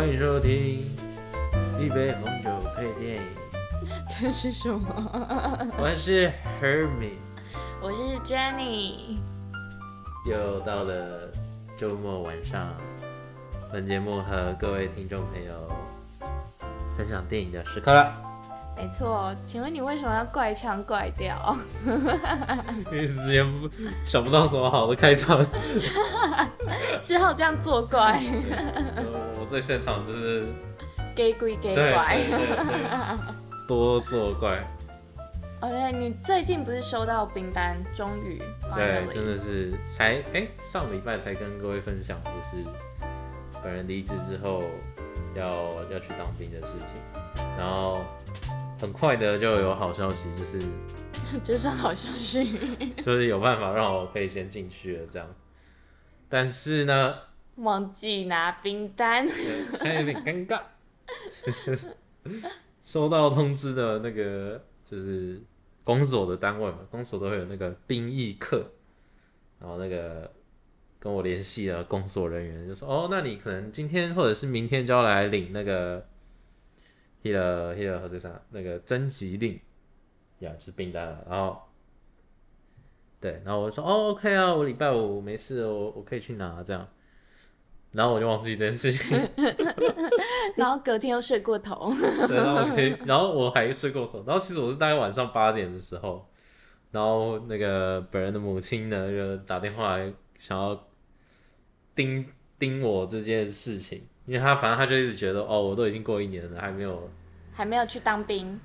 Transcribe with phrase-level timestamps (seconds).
[0.00, 0.82] 欢迎收听
[1.78, 3.22] 一杯红酒配电影，
[4.08, 4.88] 这是什么？
[5.76, 7.18] 我是 Hermie，
[7.82, 9.18] 我是 Jenny。
[10.24, 11.30] 又到了
[11.76, 12.74] 周末晚上，
[13.70, 15.70] 本节目和各位听众朋友
[16.96, 18.29] 分享电影的时刻了。
[18.76, 21.56] 没错，请问你为什么要怪腔怪调？
[21.84, 23.68] 因为之前不
[24.06, 25.46] 想不到什么好的开场，
[27.02, 28.20] 只好这样作怪，
[28.96, 29.04] 呃
[29.38, 30.46] 我最擅长就是
[31.14, 32.18] 给鬼给对怪。
[33.68, 34.66] 多作怪，
[35.60, 38.42] 哦，对，你最近不是收到兵单，终于
[38.74, 42.64] 对，真的是才哎、上礼拜才跟各位分享，就是
[43.62, 44.62] 本人离职之后
[45.34, 47.98] 要要去当兵的事情，然后
[48.80, 50.58] 很快的就有好消息，就是
[51.44, 52.58] 就是好消息。
[53.04, 55.28] 就是有办法让我可以先进去了这样，
[56.28, 57.14] 但是呢，
[57.56, 60.62] 忘记拿兵单，现在有点尴尬，
[62.82, 65.40] 收到通知的那个就是
[65.84, 68.64] 公所的单位嘛，公所都会有那个兵役课，
[69.60, 70.30] 然后那个
[70.98, 76.06] 跟我联系的公所人员就说，哦，那你可能今天或者是明天就要来领那个，
[77.22, 79.58] 一个一个和这啥那个征集令，
[80.40, 81.60] 呀，就是订单了，然后。
[83.22, 86.88] 对，然后我就说哦，OK 啊，我礼拜五没事，我我可以去拿这样，
[87.92, 89.14] 然后我就忘记这件事情，
[90.56, 91.92] 然后隔天又睡过头。
[92.26, 96.26] 对，然后我可以，然后我还睡过头，然后其实我是大概晚上八点的时候，
[96.92, 100.88] 然后那个本人的母亲呢就打电话来想要
[101.94, 102.26] 盯
[102.58, 107.10] 盯我这件事情，因为他反正他就一直觉得哦，我都已经过一年了，还没有
[107.52, 108.60] 还没有去当兵，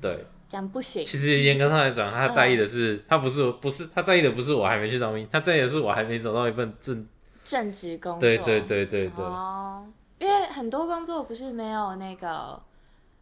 [0.00, 1.04] 对，这样不行。
[1.04, 7.04] 其实严格上来讲，他在意的是、他不是不是他在意的不是我还没去当兵，他在意的是我还没找到一份正，
[7.42, 8.20] 正职工作。
[8.20, 9.84] 对对对对对，哦，
[10.20, 12.62] 因为很多工作不是没有那个，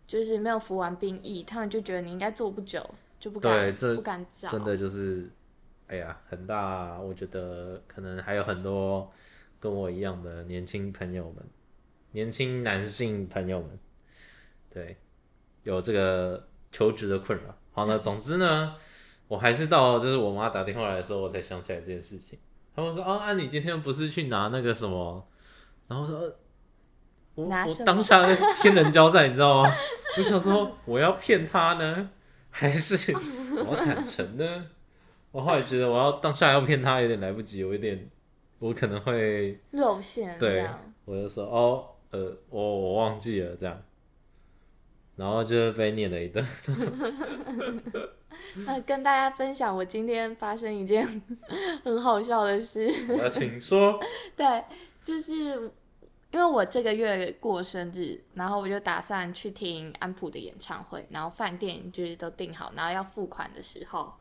[0.07, 2.85] 就是没有服完兵役，他们就觉得你应该做不久，
[3.19, 4.51] 就不敢不敢找。
[4.51, 5.31] 真的就是，
[5.87, 9.11] 哎呀，很大，我觉得可能还有很多
[9.59, 11.37] 跟我一样的年轻朋友们，
[12.13, 13.79] 年轻男性朋友们，
[14.73, 14.97] 对，
[15.63, 17.55] 有这个求职的困扰。
[17.73, 18.75] 好呢，总之呢，
[19.29, 22.39] 我还是到就是我妈打电话来的时候，我才想起来这件事情。
[22.75, 25.27] 他们说，哦，啊，你今天不是去拿那个什么？
[25.89, 26.37] 然后我说，呃
[27.37, 29.71] 我我当下在天人交战，你知道吗？
[30.19, 32.11] 我想说，我要骗他呢，
[32.51, 33.13] 还是
[33.67, 34.67] 我坦诚呢？
[35.31, 38.11] 我后来觉得我要当下要骗他有点来不及，我有点，
[38.59, 40.67] 我可能会，露馅这对。
[41.05, 43.83] 我就说哦，呃，我我忘记了这样，
[45.17, 46.45] 然后就被念了一顿。
[48.67, 51.07] 那 跟大家分享，我今天发生一件
[51.85, 52.89] 很好笑的事。
[53.09, 54.01] 我要请说，
[54.37, 54.65] 对，
[55.03, 55.35] 就是
[56.31, 64.13] 因为我这个月过生日，然后我就打算去听安普的演唱会，然后饭店就是都订好，然后要付款的时候，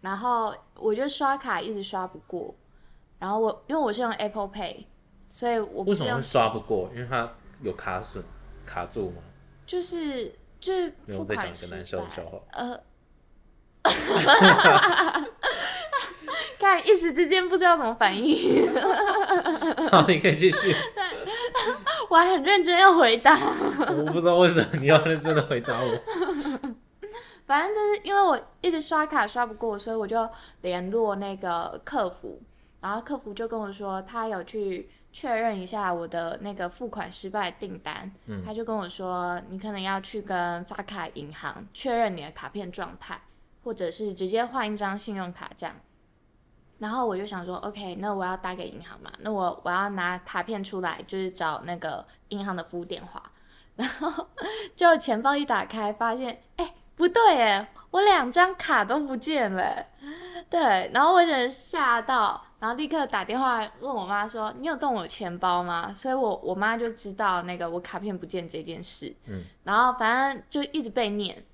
[0.00, 2.54] 然后我就刷卡一直刷不过，
[3.18, 4.84] 然后我因为我是用 Apple Pay，
[5.30, 6.90] 所以我为什么会刷不过？
[6.94, 7.32] 因为它
[7.62, 8.22] 有卡损
[8.66, 9.22] 卡住吗？
[9.66, 12.40] 就是就是我在讲一个款失难笑的败笑话。
[12.52, 12.78] 呃，
[16.58, 18.68] 看一时之间不知道怎么反应，
[19.88, 20.74] 好，你可以继续。
[22.10, 23.38] 我还很认真要回答。
[23.78, 26.00] 我不知道为什么你要认真的回答我。
[27.46, 30.28] 反正就是因为我一直刷卡刷不过，所以我就
[30.62, 32.42] 联络那个客服，
[32.80, 43.20] 然后客服就跟我说他有去确认一下我的那个付款失败订单，嗯他就跟我说你可能要去跟发卡银行确认你的卡片状态，
[43.64, 45.74] 或者是直接换一张信用卡这样。
[46.78, 53.22] 然后我就想说，OK，那我要打给银行嘛，那我我要拿卡片出来，就是找那个银行的服务电话。
[53.76, 54.28] 然后
[54.74, 59.86] 就钱包一打开，发现哎、不对耶，我两张卡都不见了耶。
[60.48, 69.14] 对，然后我有点吓到，然后立刻打电话问我妈说：“你有动我钱包吗？”所以我我妈就知道那个我卡片不见这件事。
[69.26, 71.44] 嗯，然后反正就一直被念，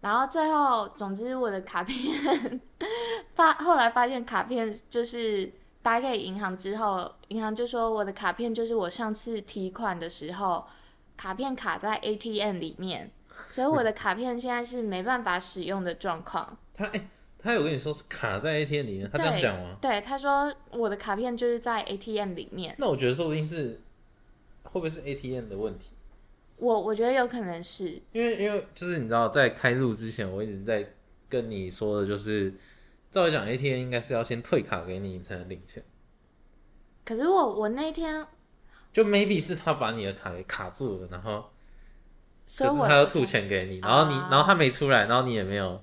[0.00, 2.60] 然后最后总之我的卡片
[3.34, 5.50] 发后来发现卡片就是
[5.82, 10.66] 打给银行之后，银行就说我的卡片就是我上次提款的时候
[11.16, 13.10] 卡片卡在 ATM 里面，
[13.46, 16.56] 所以我的卡片现在是没办法使用的状况。
[16.74, 17.08] 他哎、
[17.38, 19.76] 他有跟你说是卡在 ATM 里面，他这样讲吗？
[19.80, 23.80] 对，他说我的卡片就是在 ATM 里面，那我觉得说不定是
[24.64, 25.90] 会不会是 ATM 的问题？
[26.56, 30.88] 我我觉得有可能是，因为因为就是你知道，在开录之前，我一直在
[31.28, 32.54] 跟你说的，就是
[33.10, 35.82] 照理讲，ATM 应该是要先退卡给你，你才能领钱。
[37.04, 38.26] 可是我我那天
[38.92, 41.44] 就 maybe 是他把你的卡给卡住了，然后
[42.46, 45.82] 可是他要吐钱给你，然后你啊然后他没出来，然后你也没有，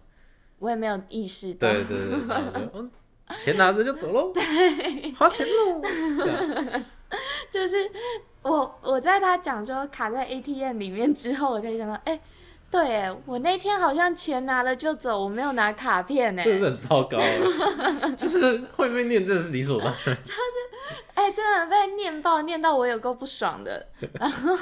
[0.60, 1.68] 我也没有意识到。
[1.72, 2.90] 对对对，
[3.44, 4.32] 钱拿着就走喽，
[5.18, 5.82] 花钱喽，
[7.50, 7.78] 就是
[8.42, 12.20] 我我在他讲说卡在 ATM 里面之后，我才想到，哎、
[12.72, 16.42] 对耶，我那天好像钱拿了就走，我没有拿卡片呢。
[16.44, 17.18] 这是很糟糕，
[18.16, 20.18] 就是会被念，真的是理所当然。
[21.14, 23.86] 哎、真的被念爆，念到我有够不爽的。
[24.18, 24.58] 然后，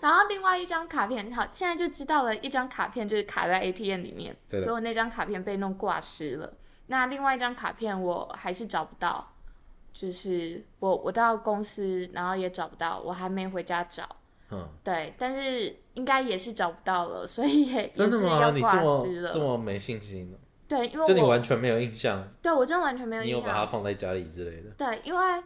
[0.00, 6.52] 然后另外一张卡片，好，现在就知道了，一张卡片就是卡在 ATM 里面，所以我那张卡片被弄挂失了。
[6.86, 9.32] 那另外一张卡片我还是找不到，
[9.92, 14.08] 就是我我到公司，然后也找不到，我还没回家找。
[14.50, 19.30] 嗯，对，但是应该也是找不到了，所以也真的是要你这挂么失了。
[19.32, 20.38] 这么没信心呢？
[20.68, 23.52] 对，因为就你我完全没有印象，对我真的完全没有印象你有印。
[23.52, 24.70] 把它放在家里之类的。
[24.70, 25.42] 对，因为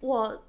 [0.00, 0.42] 我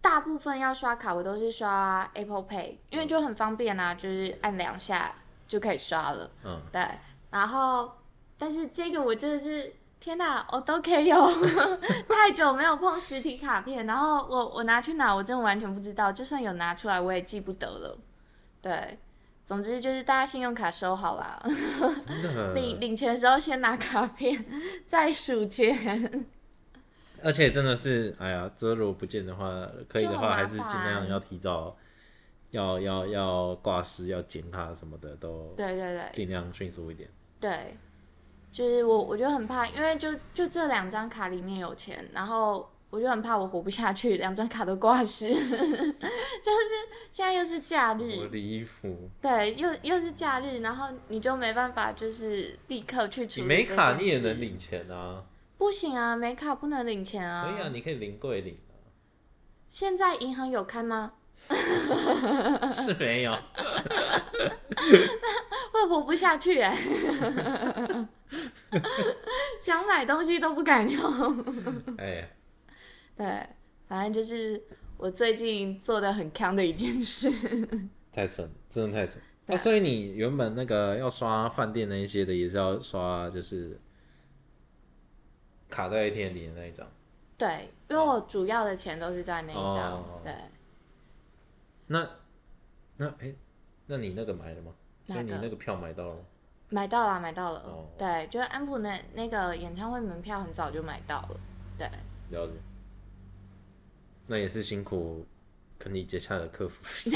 [0.00, 5.14] 大部分要刷卡，我都是刷 Apple Pay，因为就很方便啊，就是按两下
[5.48, 6.30] 就可以刷了。
[6.44, 6.80] 嗯，对，
[7.30, 7.90] 然后
[8.38, 11.16] 但是这个我真的是天哪，我都可以有
[12.08, 17.98] 太久没有碰实体卡片，然后我我拿去哪，我真的完全不知道，就算有拿出来，我也记不得了。
[18.62, 18.98] 对，
[19.44, 21.42] 总之就是大家信用卡收好啦，
[22.54, 24.44] 领领钱的时候先拿卡片，
[24.86, 26.26] 再数钱。
[27.22, 31.76] 而且真的是，哎呀，这如果不见的话，可以的话还是尽量要提早，
[32.50, 36.02] 要要要挂失，要剪卡什么的，都对对对。
[36.12, 37.08] 尽量迅速一点。
[37.40, 37.76] 对，
[38.56, 46.72] 就是我我就很怕，因为就就这两张卡里面有钱，然后我就很怕我活不下去，两张卡都挂失， 就是
[47.10, 55.22] 现在又是假日我的衣服，对，又又是假日，然后你就没办法就是立刻去处你没卡你也能领钱啊，
[55.58, 57.44] 不行啊，没卡不能领钱啊。
[57.44, 58.88] 可以啊，你可以临柜领啊，
[59.68, 61.12] 现在银行有开吗？
[62.70, 63.32] 是没有。
[65.72, 66.74] 会活不下去哎、
[69.60, 71.02] 想买东西都不敢用。
[71.98, 72.28] 哎，
[73.16, 73.46] 对，
[73.86, 74.62] 反正就是
[74.96, 77.30] 我最近做的很坑的一件事。
[78.10, 79.20] 太蠢，真的太蠢。
[79.44, 83.78] 对那、所以你原本那个要刷饭店那一些的，也是要刷，就是
[85.68, 86.86] 卡在 ATM 里的那一张。
[87.36, 89.92] 对，因为我主要的钱都是在那一张。
[89.92, 90.32] 哦对，
[91.86, 92.08] 那
[92.96, 93.34] 那哎、
[93.86, 94.72] 那你那个买了吗？
[95.06, 96.20] 所以你那个票买到了吗？
[96.68, 97.60] 买到了，买到了。
[97.60, 101.36] 哦对，就是安普那那个演唱会门票很早就买到了。
[101.78, 101.88] 对，
[102.30, 102.54] 了解。
[104.26, 105.24] 那也是辛苦
[105.78, 106.84] 跟你接洽的客服。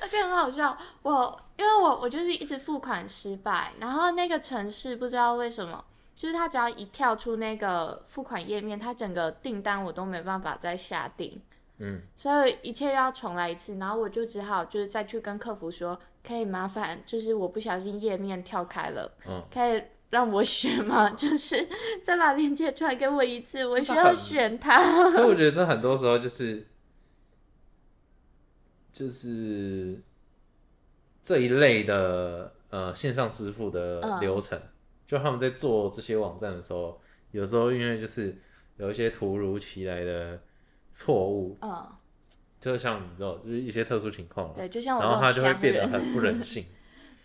[0.00, 5.84] 而且很好笑，我因为我我就是一直付款失败，然后那个城市不知道为什么，
[6.14, 11.42] 就是他只要一跳出那个付款页面，他整个订单我都没办法再下订。
[11.84, 21.10] 嗯，所以一切又要重来一次，然后我就只好就是再去跟客服说，可以麻烦，就是我不小心页面跳开了，嗯可以让我选吗？
[21.18, 21.68] 就是
[22.04, 25.10] 再把链接出来给我一次，我需要选它。
[25.10, 26.64] 所以我觉得这很多时候就是
[28.92, 30.00] 就是
[31.24, 34.60] 这一类的呃线上支付的嗯流程，
[35.08, 37.00] 就他们在做这些网站的时候，
[37.32, 38.36] 有时候因为就是
[38.76, 40.40] 有一些突如其来的
[40.94, 41.86] 错误，嗯，
[42.60, 45.86] 就像你知道，就是一些特殊情况，对，就像我然后他就会变得。
[45.88, 46.64] 很不人性，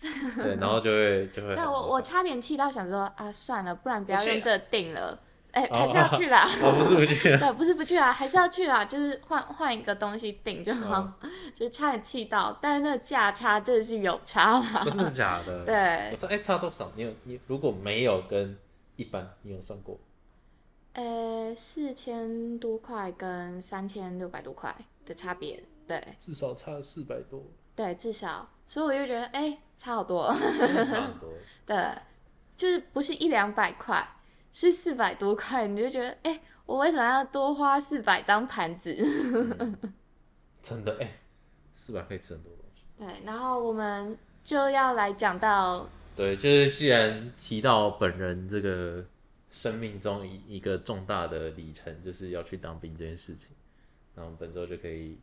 [0.36, 5.18] 对，然后就会就会很但我我差点气到想说啊，算了，不然不要用这定了，
[5.52, 6.44] 哎、哦还是要去啦。
[6.62, 11.12] 哦不是不去了， 对，不是不去啊，还是要去啦，就是换换一个东西定就好，哦
[11.54, 14.82] 就是差点气到，但是那个价差真的是有差啦。
[14.84, 15.64] 真的假的？
[15.64, 16.90] 对我说哎、差多少？
[16.94, 18.56] 你有你如果没有跟
[18.96, 19.98] 一般，你有算过？
[20.98, 24.74] 呃，四千多块跟三千六百多块
[25.06, 27.40] 的差别，对至少差四百多，
[27.76, 31.32] 对，至少，所以我就觉得，哎、差好多，差很多。
[31.64, 31.76] 对，
[32.56, 34.04] 就是不是一两百块，
[34.50, 38.92] 是四百多块，你就觉得，哎、我为什么要多花四百当盘子？
[40.60, 41.12] 真的哎，
[41.74, 42.82] 四百可以吃很多东西。
[42.98, 49.04] 对，然后我们就要来讲到，对，就是既然提到本人这个
[49.50, 53.50] 生命中一一个重大的里程，就是要去当兵这件事情，
[54.14, 55.18] 那我们本周就可以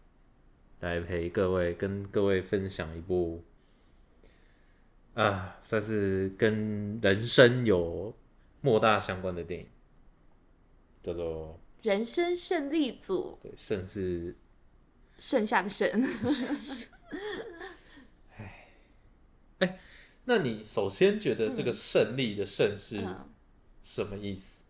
[0.79, 3.43] 来陪各位跟各位分享一部
[5.13, 8.15] 啊，算是跟人生有
[8.61, 9.67] 莫大相关的电影，
[11.03, 14.35] 叫做人生胜利组，对，胜是
[15.19, 15.89] 剩下的胜。
[18.37, 18.67] 哎，
[19.59, 19.79] 哎，
[20.25, 23.29] 那你首先觉得这个胜利的胜是嗯，
[23.85, 24.63] 什么意思？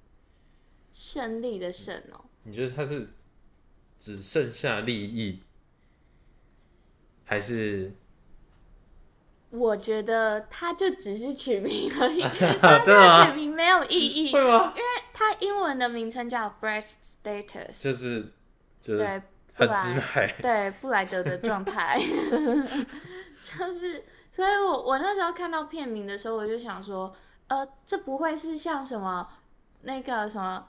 [0.92, 3.10] 胜利的胜哦、你觉得它是
[3.98, 5.42] 只剩下利益，
[7.24, 7.94] 还是
[9.50, 14.32] 我觉得他就只是取名而已， 真他这个取名没有意义。
[14.32, 14.74] 会吗？
[15.14, 18.34] 它英文的名称叫 breast status，就是
[18.82, 19.22] 就是对，
[19.54, 21.98] 很直莱白，对布莱德的状态，
[23.42, 27.16] 就是，所以我我那时候看到片名的时候，我就想说，
[27.48, 29.28] 呃，这不会是像什么
[29.84, 30.66] 那个什么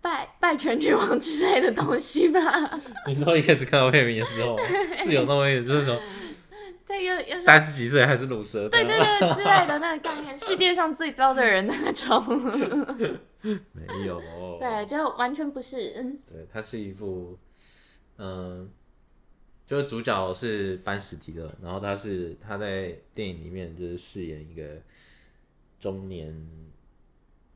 [0.00, 2.40] 拜拜全女王之类的东西吧？
[3.06, 4.58] 你说一开始看到片名的时候，
[4.96, 5.98] 是有那么一点，就是说
[6.84, 12.22] 这个又三十几岁还是乳蛇，对对对之类的 那个概念，世界上最糟的人的那种，
[13.40, 14.20] 没有，
[14.60, 17.38] 对，就完全不是，嗯对，它是一部，
[18.18, 18.68] 嗯，
[19.66, 24.82] 就是主角是班史提勒，然后他是他在电影里面就是饰演一个
[25.84, 26.34] 中年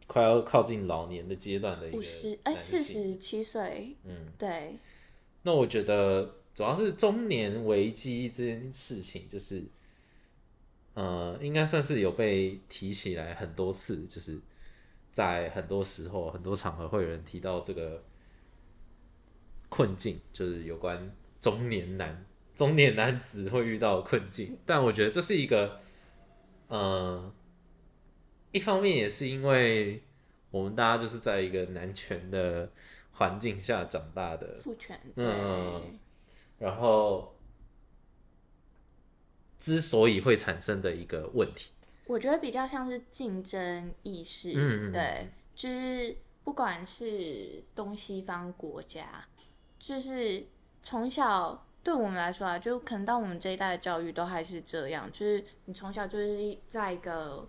[0.06, 4.74] 快要靠近老年的阶段的一个五十哎四十七岁，嗯，对，
[5.44, 9.64] 那我觉得主要是中年危机这件事情，就是，
[10.92, 14.38] 呃，应该算是有被提起来很多次，就是
[15.10, 18.04] 在很多时候、很多场合会有人提到这个
[19.70, 24.58] 困境，就是有关中年男、中年男子会遇到的困境。
[24.66, 25.80] 但我觉得这是一个，
[26.66, 27.32] 呃，
[28.52, 30.02] 一方面也是因为
[30.50, 32.70] 我们大家就是在一个男权的
[33.12, 35.98] 环境下长大的，父权，嗯对。
[36.58, 37.36] 然后
[39.58, 41.70] 之所以会产生的一个问题，
[42.06, 49.24] 我觉得比较像是竞争意识，嗯嗯嗯对，就是不管是东西方国家，
[49.78, 50.46] 就是
[50.82, 57.48] 从小对我们来说啊，就可能到我们这一代的教育都还是这样，就是你从小就是在一个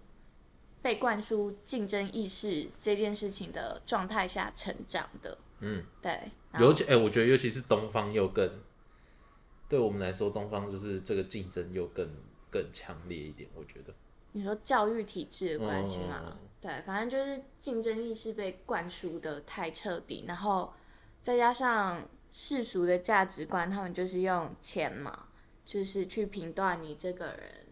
[0.81, 8.49] 被灌输竞争意识这件事情的状态下成长的，嗯，对，尤其哎、我觉得尤其是东方又更，
[9.67, 12.09] 对我们来说，东方就是这个竞争又更
[12.49, 13.93] 更强烈一点，我觉得，
[14.31, 16.23] 你说教育体制的关系嘛？
[16.27, 20.73] 嗯对，反正就是竞争意识被灌输的太彻底，然后
[21.21, 25.27] 再加上世俗的价值观，他们就是用钱嘛，
[25.63, 27.67] 就是去评断你这个人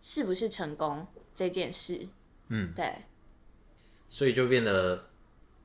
[0.00, 2.08] 是不是成功这件事。
[2.48, 2.92] 嗯，对，
[4.08, 5.08] 所以就变得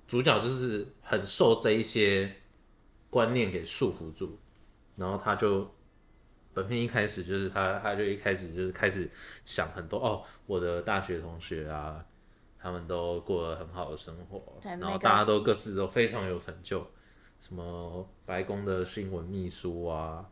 [0.06, 2.36] 主角就是很受这一些
[3.10, 4.38] 观念给束缚住，
[4.96, 5.74] 然后他就
[6.54, 9.10] 本片一开始就是他他就一开始就是开始
[9.46, 12.06] 想很多哦，我的大学同学啊，
[12.60, 16.86] 他们都过了很好的生活，然后大家都各自都非常有成就，
[17.40, 20.30] 什么白宫的新闻秘书啊，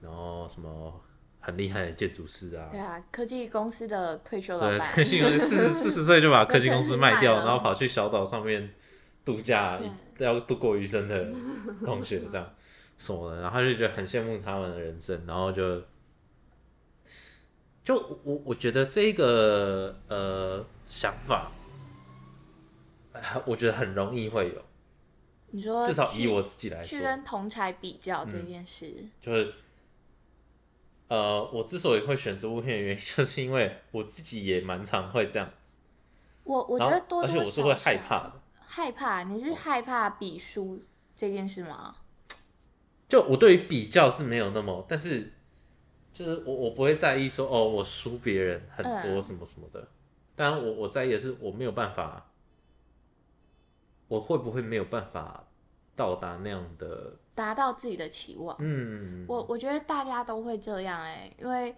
[0.00, 1.00] 然后什么
[1.40, 4.92] 很厉害的建筑师啊，对啊，科技公司的退休老对，板。
[4.92, 8.70] 科，技公司四十四十岁就把科技公司卖掉，然后跑去小岛上面
[9.24, 9.80] 度假，
[10.18, 11.32] 要度过余生的
[11.84, 12.54] 同学这样
[12.98, 15.82] 什么的，然后他就觉得很羡慕他们的人生，然后就
[17.82, 21.50] 就我我觉得这个呃想法，
[23.12, 24.62] 呃我觉得很容易会有，
[25.50, 28.92] 你说至少以我自己来说，去跟同才比较这件事，
[29.22, 29.54] 就是，
[31.10, 35.50] 呃，我之所以会选这部片的原因， 就是因为我自己也蛮常会这样，
[36.44, 38.40] 我我觉得多多而且我是会害怕的。
[38.60, 40.80] 害怕，你是害怕比输
[41.16, 41.96] 这件事吗？
[43.08, 45.32] 就我对于比较是没有那么，但是
[46.12, 49.88] 就是我我不会在意说哦，我输别人很多嗯什么什么的。
[50.36, 52.30] 当然我我在意的是我没有办法，
[54.06, 55.44] 我会不会没有办法
[55.96, 58.54] 到达那样的达到自己的期望。
[58.60, 61.74] 嗯我我觉得大家都会这样哎、因为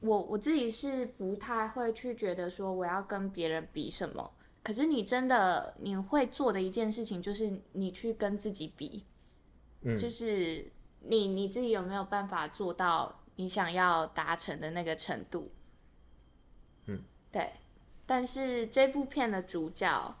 [0.00, 4.30] 我我自己是不太会去觉得说我要跟别人比什么，
[4.62, 9.04] 可是你真的你会做的一件事情就是你去跟自己比，
[9.82, 10.70] 嗯就是
[11.00, 15.50] 你你自己有没有办法做到你想要达成的那个程度？
[16.86, 17.52] 嗯，对。
[18.06, 20.14] 但是这部片的主角，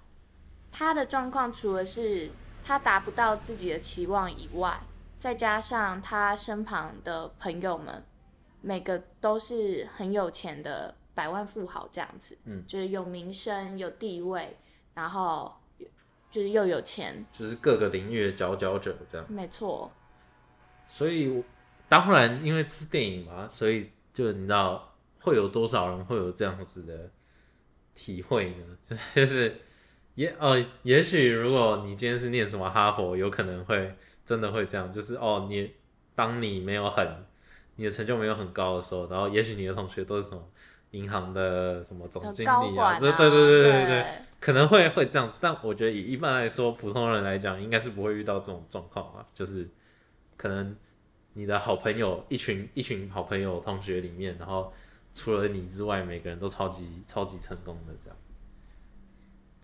[0.72, 2.30] 他的状况除了是
[2.64, 4.80] 他达不到自己的期望以外，
[5.18, 8.02] 再加上他身旁的朋友们，
[8.62, 14.56] 每个都是很有钱的百万富豪这样子，嗯，就是有名声、有地位，
[14.94, 15.54] 然后
[16.30, 19.26] 就是又有钱，就是各个领域的佼佼者这样。
[19.30, 19.92] 没错，
[20.88, 21.44] 所以
[21.88, 27.10] 当然因为是电影嘛，所以就你知道会有多少人会有这样子的
[27.94, 28.98] 体会呢？
[29.14, 29.60] 就是
[30.14, 33.94] 也哦，也许如果你今天是念什么哈佛，有可能会
[34.24, 35.72] 真的会这样，就是哦，你
[36.14, 37.24] 当你没有很
[37.76, 40.40] 你的成就没有很高的时候，然后也许你的同学都是什么
[40.92, 44.04] 银行的什么总经理啊，这对对对对对对，对，
[44.38, 49.26] 可能会会这样子，但我觉得以一般来说，普通人来讲，应该是不会遇到这种状况啊。
[49.34, 49.68] 就是
[50.36, 50.76] 可能
[51.32, 54.72] 你的好朋友一群一群好朋友同学里面，然后
[55.12, 58.16] 除了你之外，每个人都超级超级成功的这样。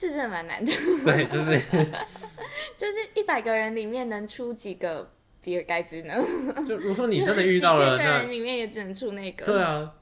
[0.00, 0.72] 这真的蛮难的。
[1.04, 1.60] 对，就是
[2.78, 6.14] 就是一百个人里面能出几个比尔盖茨呢？
[6.66, 9.44] 就如果你真的遇到了，那人里面也只能出那个。
[9.44, 9.92] 对啊，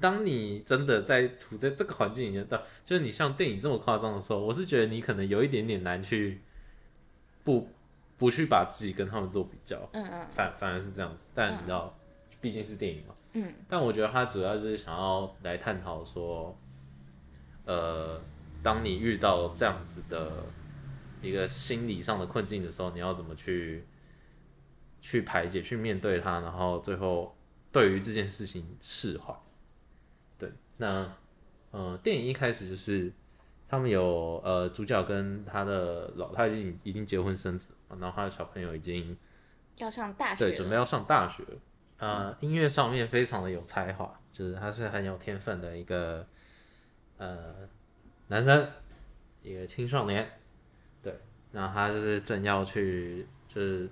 [0.00, 6.40] 当你真的在处在这个环境里面，到就是你像电影这么夸张的时候，我是觉得你可能有一点点难去
[7.42, 7.68] 不
[8.16, 11.32] 不去把自己跟他们做比较，嗯嗯反反而是这样子。
[11.34, 11.92] 但你知道，
[12.40, 13.14] 毕竟是电影嘛。
[13.32, 16.56] 嗯但我觉得他主要就是想要来探讨说，
[17.66, 18.20] 呃，
[18.62, 20.44] 当你遇到这样子的
[21.22, 23.84] 一个心理上的困境的时候，你要怎么去
[25.00, 27.36] 去排解、去面对它，然后最后
[27.70, 29.34] 对于这件事情释怀。
[30.38, 31.10] 对，那
[31.70, 33.12] 呃，电影一开始就是
[33.68, 39.16] 他们有呃主角跟他的老他已经已经结婚生子，然后他的小朋友已经
[39.76, 40.56] 要上大，学对。
[40.56, 41.58] 准备要上大学了。
[41.98, 46.24] 呃，音乐上面非常的有才华，就是他是很有天分的一个
[47.16, 47.68] 呃
[48.28, 48.70] 男生，
[49.42, 50.28] 一个青少年。
[51.02, 51.14] 对，
[51.52, 53.88] 然后他就是正要去，就是，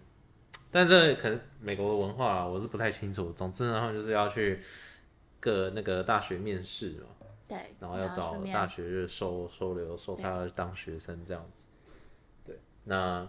[0.70, 3.32] 但这可能美国的文化啊，我是不太清楚。
[3.32, 4.62] 总之呢，他们就是要去
[5.40, 7.06] 各那个大学面试嘛，
[7.48, 11.66] 对，然后要找大学就收收留收他当学生这样子。
[12.44, 13.28] 对，那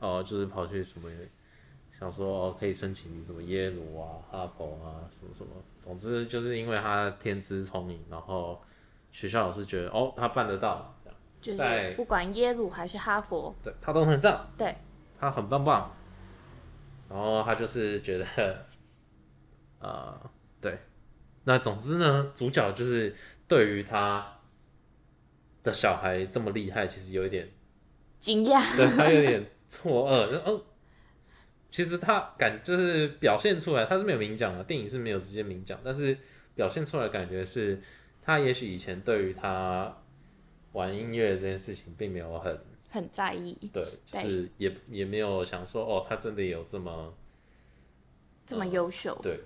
[0.00, 1.10] 哦，就是跑去什么，
[1.98, 8.60] 想说哦可以申请什么耶鲁啊、哈佛啊什么什么，总之就是因为他天资聪颖，然后
[9.12, 14.76] 学校老师觉得哦他办得到，这样就是不管耶鲁还是哈佛，对他都能上，对，
[15.18, 15.94] 他很棒棒。
[17.08, 18.24] 然后他就是觉得，
[19.80, 20.78] 呃，对，
[21.42, 23.12] 那总之呢，主角就是
[23.48, 24.24] 对于他
[25.64, 27.50] 的小孩这么厉害，其实有一点，
[28.20, 28.76] 惊讶。
[28.76, 30.62] 对他有点错愕，就哦，
[31.68, 36.16] 其实他感就是表现出来，他是没有明讲的，电影是没有直接明讲，但是
[36.54, 37.82] 表现出来的感觉是，
[38.30, 39.92] 他也许以前对于他
[40.70, 42.56] 玩音乐这件事情并没有很。
[42.92, 47.14] 很在意，对，就是也也没有想说哦，他真的有这么
[48.44, 49.16] 这么优秀。
[49.22, 49.40] 对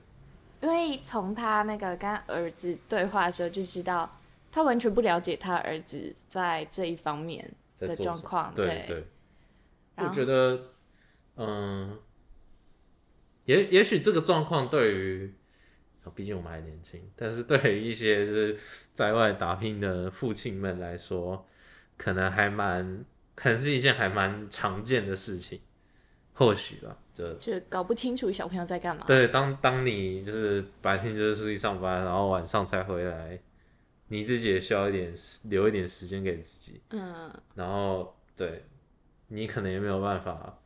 [0.63, 4.19] 因为从他那个跟儿子对话的时候就知道，
[4.51, 8.55] 他完全不了解他儿子在这一方面的状况。
[8.55, 9.05] 对对，
[9.97, 10.59] 我觉得
[11.37, 11.99] 嗯，
[13.45, 15.44] 也也许这个状况对于，哦
[16.13, 18.59] 毕竟我们还年轻，但是对于一些就是
[18.93, 21.47] 在外打拼的父亲们来说，
[21.97, 25.61] 可能还蛮可能是一件还蛮常见的事情，
[26.33, 29.05] 或许吧，就就搞不清楚小朋友在干嘛。
[29.07, 33.39] 对，当当你就是白天就是出去上班，然后晚上才回来，
[34.09, 35.13] 你自己也需要一点
[35.45, 36.81] 留一点时间给自己。
[36.91, 38.65] 嗯，然后对
[39.29, 40.59] 你可能也没有办法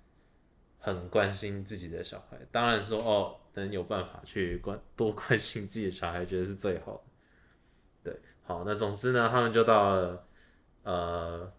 [0.95, 2.39] 很关心自己的小孩。
[2.51, 8.11] 当然说哦，能有办法去关多关心自己的小孩，觉得是最好的。
[8.11, 10.27] 对，好，那总之呢，他们就到了
[10.83, 11.53] 呃，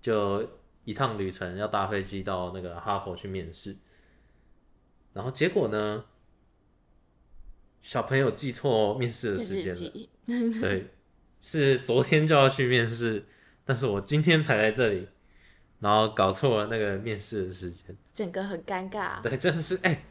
[0.00, 0.48] 就
[0.84, 3.76] 一趟旅程，要搭飞机到那个哈佛去面试。
[5.12, 6.04] 然后结果呢，
[7.82, 10.60] 小朋友记错面试的时间了。
[10.60, 10.90] 对，
[11.40, 13.24] 是昨天就要去面试，
[13.64, 15.08] 但是我今天才来这里，
[15.84, 17.94] 然后搞错了那个面试的时间。
[18.14, 19.20] 整个很尴尬。
[19.22, 20.02] 对，真的是哎、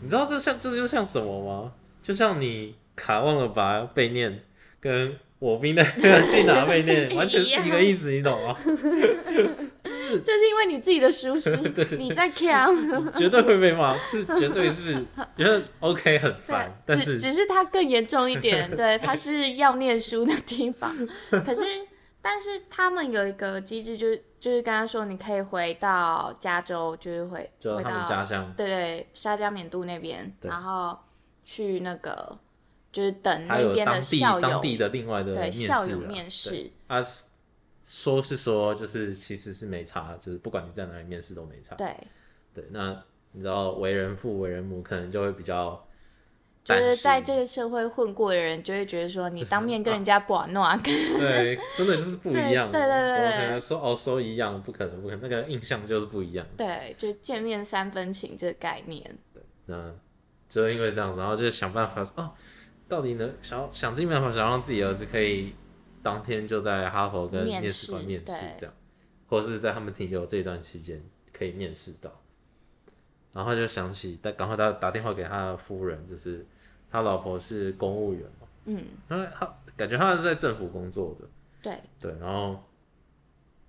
[0.00, 1.72] 你知道这像这就像什么吗？
[2.00, 4.40] 就像你卡忘了把背念
[4.78, 8.54] 跟我兵的这个去哪背念， 完全是一个意思，你懂吗？
[8.64, 11.56] 就是因为你自己的疏失，
[11.96, 12.74] 你在扛。
[13.12, 14.94] 绝对会被骂，是绝对是
[15.36, 20.94] 觉得 OK 很烦，但是只只是他更严重一点，对，他是要念书的地方。
[21.30, 21.62] 可是，
[22.22, 30.98] 但是他们有一个机制，就是就是刚刚说，你可以回到加州，就是回回就他们到家乡，对对沙加缅度那边，然后
[31.44, 32.38] 去那个
[32.92, 36.98] 就是等那边的校友，当地的另外的对校友面试，啊，
[37.82, 41.74] 说是说就是其实是没差，就是不管你在哪里面试都没差。
[41.76, 41.96] 对，
[42.52, 43.02] 对，那
[43.32, 45.86] 你知道为人父为人母可能就会比较
[46.78, 52.70] 就是在这个社会混过的人，就会觉得说，你当面跟人 家不玩弄啊，跟对，真的就是不一样。
[52.70, 54.62] 对对对对怎么可能说哦说一样？
[54.62, 56.46] 不可能，不可能，那个印象就是不一样。
[56.56, 59.02] 对，就见面三分情这个概念。
[59.32, 59.92] 对那
[60.48, 62.32] 就因为这样子，然后就想办法哦，
[62.88, 65.54] 到底能想想尽办法想让自己儿子可以
[66.02, 68.74] 当天就在哈佛跟面面试官面试这样，
[69.28, 71.00] 或者是在他们停留这段期间
[71.32, 72.10] 可以面试到。
[73.32, 76.44] 然后他就想起，但赶快打打电话给他的夫人，就是
[76.90, 81.26] 他老婆是公务员嘛，嗯，他他感觉他是在政府工作的，
[81.62, 82.62] 对，对，然后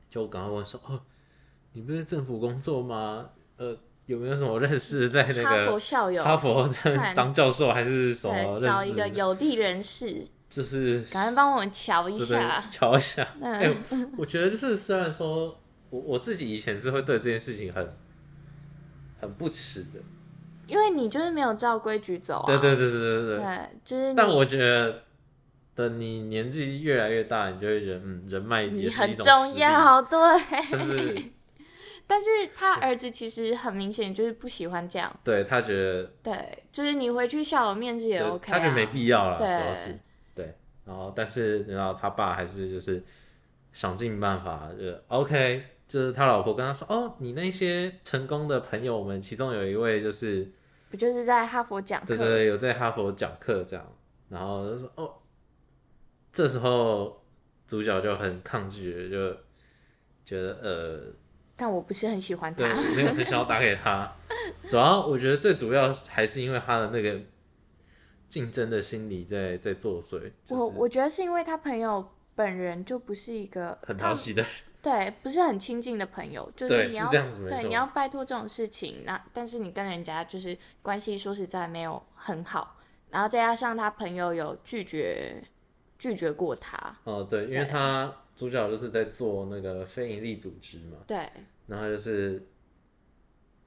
[0.10, 1.00] 就赶快问说，哦，
[1.74, 3.30] 你不是在政府工作吗？
[3.58, 9.08] 呃，有没有什么认识在那哈佛个校友，哈佛在当教授还是什么对，找一个？
[9.10, 12.60] 有利人士，就是赶快帮我们瞧一下。
[12.72, 13.28] 瞧一下。
[13.40, 13.54] 嗯。
[13.54, 13.74] 哎、
[14.18, 15.56] 我觉得就是虽然说
[15.92, 17.96] 我我自己以前是会对这件事情很
[19.20, 20.00] 很不耻的，
[20.68, 22.46] 因为你就是没有照规矩走啊。
[22.48, 23.38] 对对对对对对。
[23.38, 25.04] 对，就是但我觉得，
[25.76, 30.20] 等你年纪越来越大，你就会觉得，嗯，人脉也是一种很重，要，对。
[30.70, 31.22] 就是
[32.08, 38.90] 但是他儿子其实很明显就是不喜欢这样， 对他觉得对，就是你回去笑我面子也 OK 他觉得没啊。
[38.92, 39.98] 必要了，主要是
[40.36, 40.54] 对，
[40.86, 43.02] 然后但是你知道他爸还是就是
[43.72, 50.50] 想尽办法，就是 OK，就是他老婆跟他说，哦，你那些成功的朋友们，其中有一位就是
[50.90, 52.08] 不就是在哈佛讲课？
[52.08, 53.86] 对对对，有在哈佛讲课这样，
[54.30, 55.14] 然后就说哦，
[56.32, 57.22] 这时候
[57.68, 59.34] 主角就很抗拒，就
[60.24, 61.14] 觉得呃，
[61.58, 62.82] 但我不是很喜欢对，他。
[62.96, 64.10] 没有很想要打给他。
[64.70, 67.20] 主要我觉得最主要还是因为他的那个
[68.30, 74.52] 竞争的心理在在作祟，就是我我觉得是因为他朋友本人就不是一个很他讨喜的人。
[74.82, 77.10] 对，不是很亲近的朋友，就是，你要。
[77.50, 82.78] 对你要拜托这种事情，那但是你跟人家就是关系说实在没有很好，
[83.10, 85.44] 然后再加上他朋友有拒绝
[86.00, 91.30] 拒绝过他，哦，对，因为他主角就是在做那个非营利组织嘛，对
[91.68, 92.44] 然后就是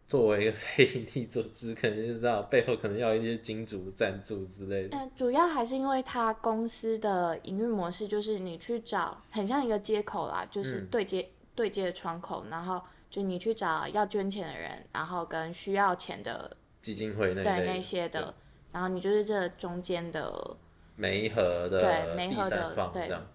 [0.06, 4.98] 作为一个非营利组织， 可能就知道背后可能要一些金主赞助之类的。
[4.98, 18.34] 呃，主要还是因为他公司的营运模式，就是你去找很像一个接口啦，就是嗯对接、对接的窗口，然后就你去找要捐钱的人，然后跟需要钱的基金会那对那些的，
[18.72, 20.56] 然后你就是这中间的，
[20.96, 23.26] 媒合的对媒合的对样。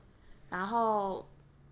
[0.50, 1.28] 然后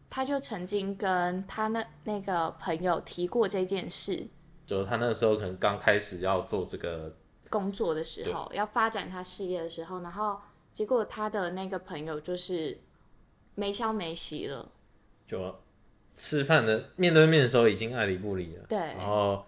[0.09, 4.27] 他就曾经跟他那那个朋友提过这件事，
[4.67, 7.15] 就是他那时候可能刚开始要做这个，
[7.49, 10.39] 工作的时候，要发展他事业的时候，然后
[10.73, 12.77] 结果他的那个朋友就是
[13.55, 14.69] 没消没息了，
[15.25, 15.55] 就
[16.13, 18.77] 吃饭的面对面的时候已经爱理不理了，对。
[18.77, 19.45] 然后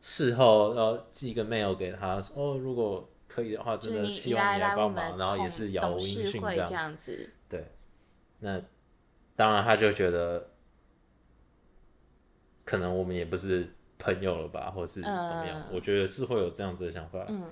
[0.00, 6.96] 事后要寄个 mail 给他说，哦，如果可以的话，真的希望你来帮忙，然后也是杳无董音讯这样。
[6.96, 7.30] 子，
[8.38, 8.62] 那
[9.36, 10.50] 当然，他就觉得
[12.64, 15.60] 可能我们也不是朋友了吧，或是怎么样？
[15.60, 17.24] 嗯我觉得是会有这样子的想法。
[17.28, 17.44] 嗯，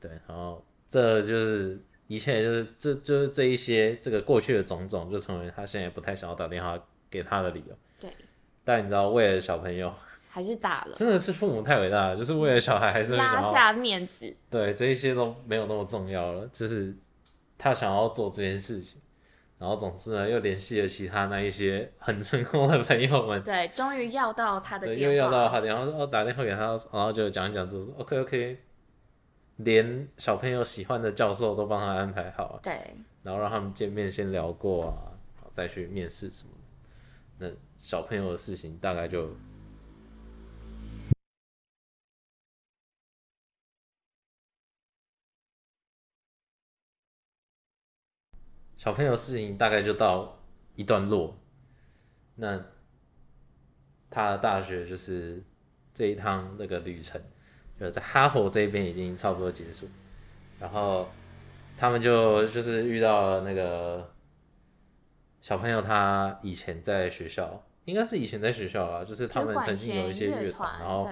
[0.00, 6.78] 对，然后这就是一切，就是这就是这一些这个过去的种种，就成为他现在不太想要打电话
[7.10, 7.76] 给他的理由。
[8.00, 8.10] 对，
[8.64, 9.92] 但你知道，为了小朋友，
[10.28, 16.94] 还是打了，真的是父母太伟大了，就是为了小孩，还是拉下面子，对这一些都没有那么重要了，就是
[17.58, 18.99] 他想要做这件事情。
[19.60, 28.58] 然后总之呢，又联系了其他那一些很成功的朋友们，对，终于要到他的对，电话，又要到他电话，哦，打电话给他，然后就讲一讲，就是 OK OK，
[29.56, 32.72] 连小朋友喜欢的教授都帮他安排好了，对，
[33.22, 35.12] 然后让他们见面先聊过啊，
[35.52, 36.50] 再去面试什么
[37.38, 37.46] 的。
[37.46, 39.28] 那小朋友的事情大概就
[48.80, 50.38] 小朋友事情大概就到
[50.74, 51.36] 一段落。
[52.36, 52.58] 那
[54.08, 55.44] 他的大学就是
[55.92, 57.20] 这一趟那个旅程，
[57.78, 59.86] 就在哈佛这边已经差不多结束，
[60.58, 61.06] 然后
[61.76, 64.10] 他们就就是遇到了那个
[65.42, 71.06] 小朋友，他以前在学校，应该是以前在学校啦，就是他们曾经有一些乐团，然后，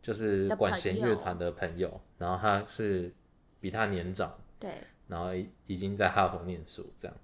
[0.00, 3.12] 就是管弦乐团的朋友，然后他是
[3.58, 4.70] 比他年长，对，
[5.12, 7.14] 然后已已经在哈佛念书这样，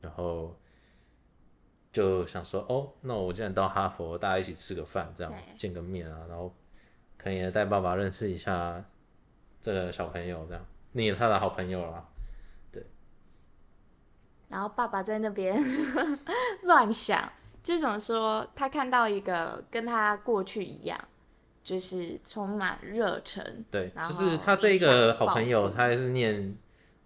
[0.00, 0.56] 然后
[1.92, 6.54] 就想说，哦，那我既然到哈佛，大家一起吃个饭，这样见个面啊，然后
[7.18, 8.84] 可以带爸爸认识一下
[9.60, 12.06] 这个小朋友，这样你也他的好朋友啦。
[14.48, 15.56] 然后爸爸在那边
[16.64, 18.44] 乱想，就怎么说？
[18.54, 20.98] 他看到一个跟他过去一样，
[21.70, 26.56] 就是充满热忱，对，然就是他这个想报好朋友，他还是念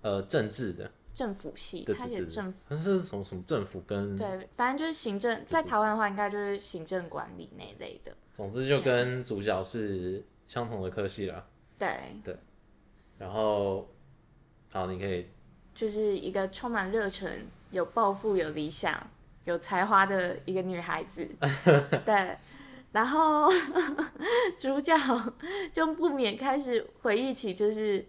[0.00, 11.44] 呃政治的，政府系，他也政府，他是什么什么政府跟，对，反正就是行政，在台湾的话，应该就是行政管理那一类的，总之就跟主角是相同的科系啦。
[11.78, 11.86] 对
[12.24, 12.34] 对，
[13.18, 13.86] 然后，
[14.70, 15.28] 好，你可以
[15.74, 17.30] 就是一个充满热忱、
[17.70, 18.98] 有抱负、有理想、
[19.44, 21.28] 有才华的一个女孩子。
[22.06, 22.38] 对，
[22.94, 23.48] 然后
[24.56, 24.96] 主角
[25.74, 28.06] 就不免开始回忆起，就是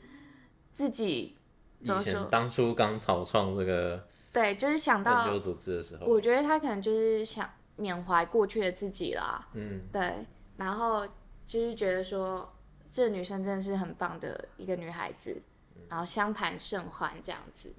[0.71, 1.35] 自己
[1.79, 11.03] 以怎么说前当初刚草创这个对，就是想到，组织的时候，我觉得他可能就是想缅怀过去的自己啦，嗯，对，然后
[11.47, 12.53] 就是觉得说
[12.91, 15.41] 这女生真的是很棒的一个女孩子，
[15.89, 17.73] 然后相谈甚欢这样子，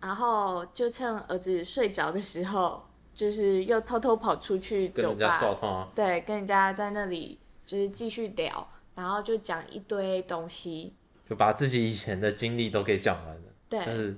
[0.00, 10.94] 然后就趁儿子睡着的时候，就是又偷偷跑出去酒跟人家吧，对，跟人家在那里就是继续聊，然后就讲一堆东西，
[11.28, 13.42] 就把自己以前的经历都给讲完了。
[13.68, 14.16] 对，就是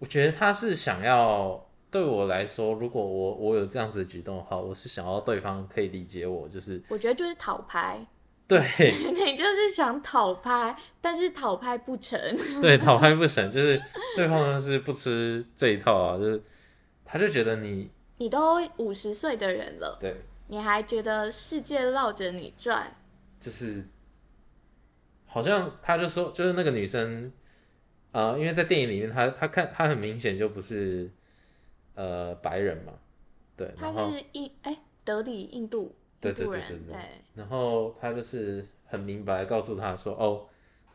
[0.00, 8.04] 我觉得他是想要对我来说，如果我我有这样子的举动的话，我是想要对方可以理解我，就是我觉得就是讨拍，
[8.48, 8.58] 对
[9.14, 12.20] 你就是想讨拍，但是讨拍不成，
[12.60, 13.80] 对讨拍不成，就是
[14.16, 16.42] 对方就是不吃这一套啊，就是
[17.10, 20.14] 他就觉得你你都五十岁的人了，对，
[20.46, 22.94] 你还觉得世界绕着你转，
[23.40, 23.84] 就是
[25.26, 27.32] 好像他就说，就是那个女生，
[28.12, 31.10] 呃，因为在电影里面他，他看他很明显就不是
[31.94, 32.92] 呃白人嘛，
[33.56, 36.96] 对，他然后是印哎德里印度对对对对
[37.34, 40.46] 然后他就是很明白告诉他说，哦，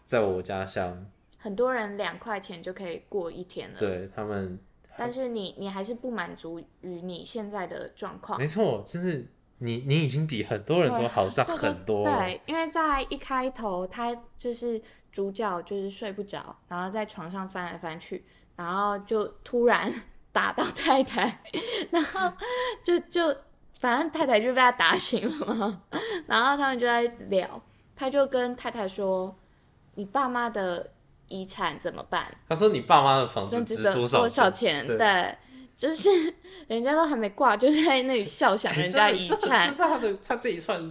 [0.06, 1.06] 在我家乡，
[1.38, 4.58] 很多人两块钱就可以过一天了，对他们，
[4.98, 8.40] 但是你你还是不满足于你现在的状况。
[8.40, 9.28] 没错，就是
[9.60, 14.82] 你你已经比很多人都好上很多了，对，因为在一开头，他就是
[15.12, 19.92] 主角就是睡不着，然后在床上翻来翻去，然后就突然
[20.32, 21.42] 打到太太，
[21.92, 22.32] 然后
[22.84, 23.36] 就就
[23.80, 25.82] 反正太太就被他打醒了嘛，
[26.28, 27.62] 然后他们就在聊，
[27.96, 29.34] 他就跟太太说
[29.96, 30.92] ：“你爸妈的
[31.28, 32.26] 遗产怎么办？
[32.50, 35.36] 他说你爸妈的房子值多值少少钱？？”对对。
[35.78, 36.10] 就是
[36.70, 40.82] 人家都还没挂，就在那里笑 想哎人家遗产这，是他的他这一串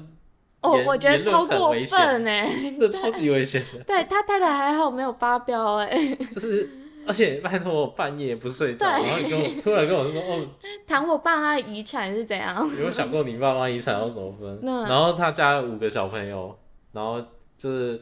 [0.61, 3.83] 哦，我觉得超过分哎、 真的超级危险的。
[3.85, 6.69] 对他太太还好没有发飙哎、就是，
[7.07, 10.47] 而且拜托我半夜不睡觉，然后你跟我突然跟我说，哦，
[10.87, 12.57] 谈我爸妈的遗产是怎样？
[12.61, 14.61] 有没有想过你爸妈遗产要怎么分？
[14.87, 16.55] 然后他家有五个小朋友，
[16.93, 17.19] 然后
[17.57, 17.99] 就是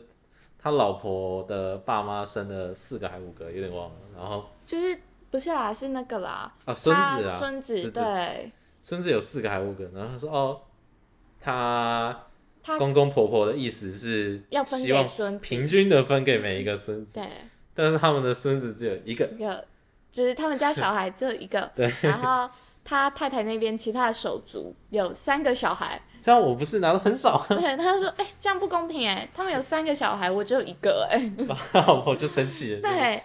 [0.63, 3.97] 他老婆的爸妈生了四个还五个，有点忘了。
[4.17, 4.97] 然后就是
[5.31, 9.85] 不是啦，是那个啦，啊，孙子啊，孙子对对，孙子有四个还五个。
[9.93, 10.61] 然后他说，哦，
[11.41, 12.27] 他
[12.63, 17.29] 他公公婆婆的意思是要分给孙子平均的分给每一个孙子，对
[17.75, 19.27] 但是他们的孙子只有一个。
[19.27, 19.67] 一个，
[20.13, 22.49] 就是他们家小孩只有一个， 对，然后
[22.85, 31.33] 他太太那边其他的手足有三个小孩，这样我不是拿的很少， 对，他说哎、这样不公平哎，他们有三个小孩，我只有一个哎，
[32.07, 32.81] 我就生气了。
[32.81, 33.21] 对，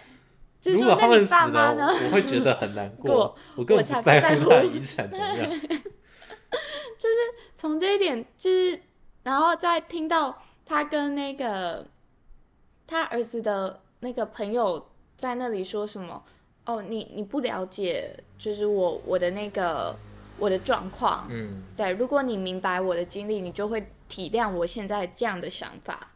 [0.60, 1.86] 就是如说那你果他们死了，爸妈呢？
[2.04, 3.36] 我会觉得很难过过。
[3.54, 5.50] 我根本我才不在在乎乎他的遗产怎么样。
[7.56, 8.80] 从这一点就是，
[9.22, 11.86] 然后再听到他跟那个
[12.86, 16.22] 他儿子的那个朋友在那里说什么，
[16.66, 19.94] 哦，你你不了解，就是我我的那个
[20.38, 26.12] 我的状况，嗯，对，如果你明白我的经历，你就会体谅我现在这样的想法，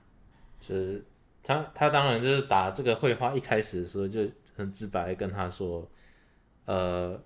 [0.61, 1.05] 就是
[1.43, 4.21] 他他当然就是打这个绘画一开始的时候就
[4.57, 5.87] 很直白跟他说，
[6.67, 7.21] 呃，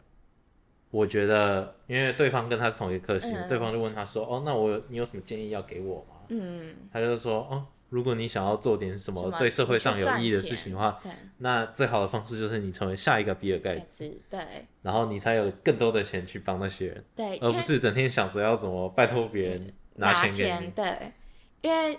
[0.90, 3.48] 我觉得因为对方跟他是同一个科系，嗯。
[3.48, 6.16] 对方就问他说，哦，那我有你有什么建议要给我吗？
[6.28, 14.40] 嗯，他就说，哦，如果你想要做点什什么么对社会上有意义的事情的话，对，那最好的方式就是你成为下一个比尔盖盖茨，对
[14.82, 17.04] 然后你才有更多的钱去帮那些人。
[17.14, 20.70] 对，而不是整天想着要怎么拜托别人拿钱给你。
[20.72, 21.12] 对，
[21.60, 21.98] 因为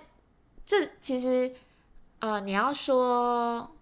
[0.66, 1.52] 这其实
[2.20, 3.76] 呃，你要说，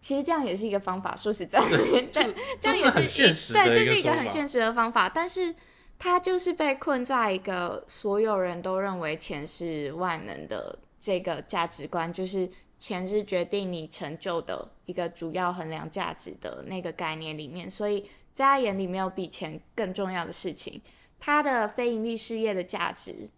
[0.00, 1.16] 其实这样也是一个方法。
[1.16, 5.08] 说实在，对， 这样也这是很一现实对，这是一个很现实的方法。
[5.08, 5.54] 但是
[5.98, 18.02] 他就是被困在一个所有人都认为钱是万能的这个价值观，就是钱是决定你成就的一个主要衡量价值的那个概念里面，所以
[18.34, 20.80] 在他眼里没有比钱更重要的事情。
[21.18, 23.28] 他的非盈利事业的价值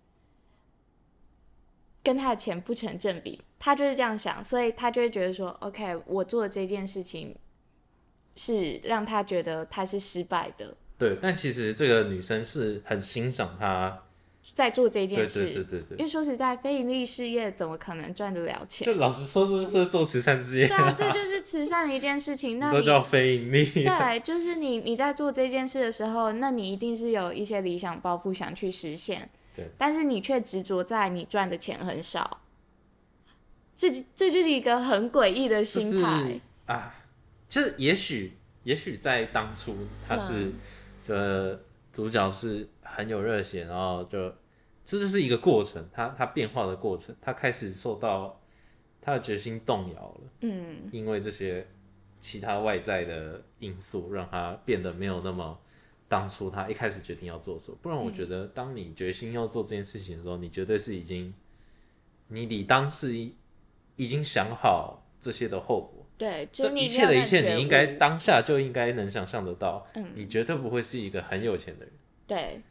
[2.00, 7.36] 跟他的钱不成正比，他就是这样想，所以他就会觉得说，OK，我做的这件事情
[8.36, 14.04] 是让他觉得他是失败的，对，但其实这个女生是很欣赏他，
[14.54, 15.44] 在做这件事。
[15.44, 15.96] 对对对。
[15.98, 18.86] 因为说实在，非盈利事业怎么可能赚得了钱？
[18.86, 22.58] 就老实说，这就是做慈善事业，对啊，这就是慈善的一件事情。
[22.60, 23.64] 那你都叫非盈利。
[23.64, 32.40] 对，就是你你在做这件事的时候，那你一定是有一些理想抱负想去实现，对，但是你却执着在你赚的钱很少，
[33.76, 36.40] 这这就是一个很诡异的就是心态。
[36.66, 36.94] 啊，
[37.48, 38.32] 就是也许
[38.64, 39.76] 也许在当初
[40.08, 40.52] 他是，
[41.08, 41.58] 呃、
[41.92, 44.32] 主角是很有热血，然后就
[44.84, 48.40] 这就是一个过程，他他变化的过程，他开始受到
[49.00, 51.66] 他的决心动摇了，嗯，因为这些
[52.20, 55.58] 其他外在的因素让他变得没有那么
[56.08, 57.76] 当初他一开始决定要做的时候。
[57.80, 61.32] 不然，我觉得当你决心要做这件事情的时候，你绝对是已经
[62.28, 63.34] 你理当是一
[63.96, 66.06] 已经想好这些的后果。
[66.18, 71.92] 对，就这一切的一切，你应该当当下就应该能想象得到，嗯你绝对不会是一个很有钱的人，
[72.26, 72.62] 对对。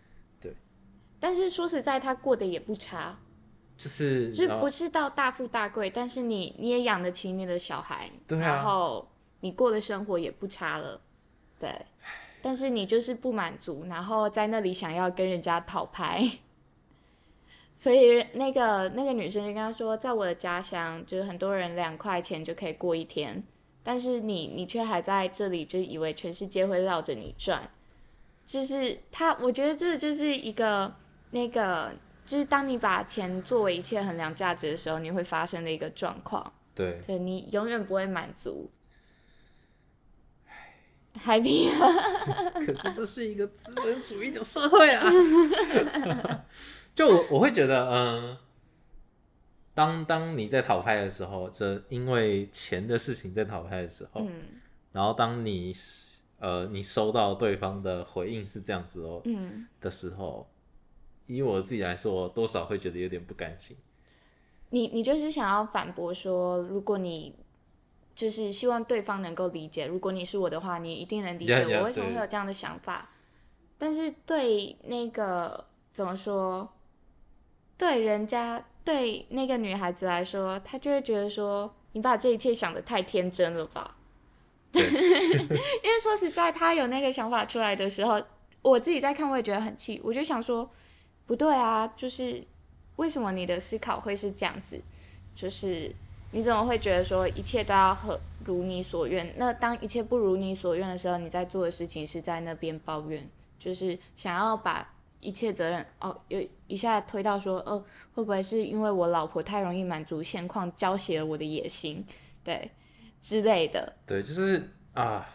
[1.21, 3.17] 但是说实在，他过得也不差，
[3.77, 9.07] 就是就是不是到大富大贵，但是你你也养得起你的小孩，对啊然后
[9.39, 10.99] 你过的生活也不差了，
[11.57, 11.73] 对。
[12.43, 16.27] 但是你就是不满足，然后在那里想要跟人家讨拍，
[17.71, 23.43] 所以那个那个女生就跟他说，在我的家乡，就是很多人两块钱就可以过一天，
[23.83, 27.69] 但是你你却还在这里，就以为全世界会绕着你转，
[28.47, 30.91] 就是他，我觉得这就是一个
[31.31, 31.93] 那个，
[32.25, 38.69] 就是当你把钱作为一切衡量价值的时候，你会发生的一个状况，对，对你永远不会满足。
[41.25, 41.67] happy
[42.65, 45.11] 可是这是一个资本主义的社会啊！
[46.95, 48.37] 就我我会觉得，嗯，
[49.73, 54.41] 当当你在讨拍的时候，这因为钱的事情在讨拍的时候，嗯
[54.93, 55.73] 然后当你
[56.39, 60.49] 呃你收到对方的回应是这样子哦嗯，的时候，
[61.27, 63.75] 以我自己来说，我多少会觉得有点不甘心。
[64.69, 67.35] 你你就是想要反驳说，如果你
[68.15, 73.09] 就是希望对方能够理解，如果你是我的话，你一定能理解我为什么会有这样的想法。
[73.77, 76.71] 但是对那个怎么说，
[77.77, 83.97] 对人家对那个女孩子来说，她就会觉得说，你把这一切想的太天真了吧？
[84.73, 88.21] 因为说实在，她有那个想法出来的时候，
[88.61, 89.99] 我自己在看，我也觉得很气。
[90.03, 90.69] 我就想说，
[91.31, 92.43] 不对啊，就是
[92.97, 94.77] 为什么你的思考会是这样子？
[95.33, 95.89] 就是
[96.31, 99.33] 你怎么会觉得说一切都要和如你所愿？
[99.37, 103.25] 那当一切不如你所愿的时候，你在做的事情是在那边抱怨，
[103.57, 107.81] 就是想要把一切责任哦，有一下推到说，哦，
[108.13, 112.05] 会不会是因为我老婆太容易满足现况，浇熄了我的野心，
[112.43, 112.69] 对
[113.21, 113.93] 之类的。
[114.05, 115.25] 对，就是啊，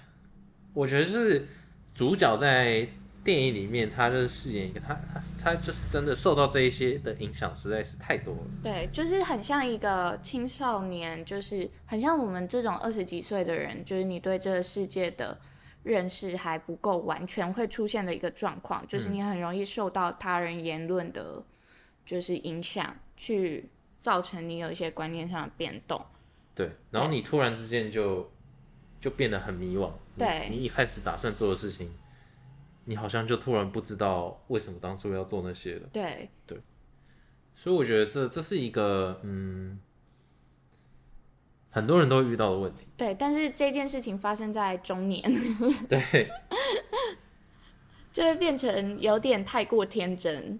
[0.74, 1.48] 我觉得是
[1.94, 2.86] 主角在
[3.26, 8.40] 电影里面，他就是饰演一个他他他就是真的受到这一些的影响实在是太多了。
[8.62, 15.36] 对，就是很像一个青少年，就是很像我们这种二十几岁的人，就是你对这个世界的
[15.82, 21.42] 认识还不够完全，会出现的一个状况，就是你很容易受到他人言论的，
[22.06, 26.00] 就是影响，去造成你有一些观念上的变动。
[26.54, 28.30] 对，然后你突然之间就
[29.00, 29.90] 就变得很迷惘。
[30.16, 31.90] 对你一开始打算做的事情，
[32.88, 35.88] 你好像就突然不知道为什么当初要做那些了。
[35.92, 36.58] 对对，
[37.54, 39.78] 所以我觉得这这是一个嗯，
[41.70, 42.86] 很多人都遇到的问题。
[42.96, 45.22] 对，但是这件事情发生在中年，
[45.88, 46.30] 对，
[48.12, 50.58] 就会变成有点太过天真。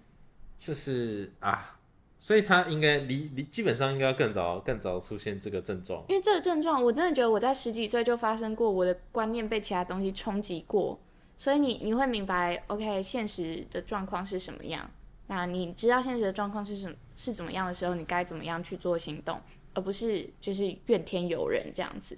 [0.57, 1.79] 就是啊，
[2.19, 6.03] 所以他应该离离基本上应该要更早更早出现这个症状。
[6.09, 10.99] 因为这个症状，我真的觉得我在十几岁就发生过，我的观念被其他东西冲击过，
[11.37, 14.89] 所以你你会明白，OK，现实的状况是什么样。
[15.27, 19.39] 那你知道现实的状况是什是怎么样的时候，你该怎么样去做行动，
[19.73, 22.17] 而不是就是怨天尤人这样子。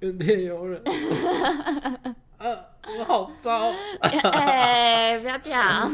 [0.00, 0.80] 怨天尤人，
[2.38, 2.46] 啊，
[2.98, 3.72] 我好糟。
[4.00, 5.90] 哎、不要讲，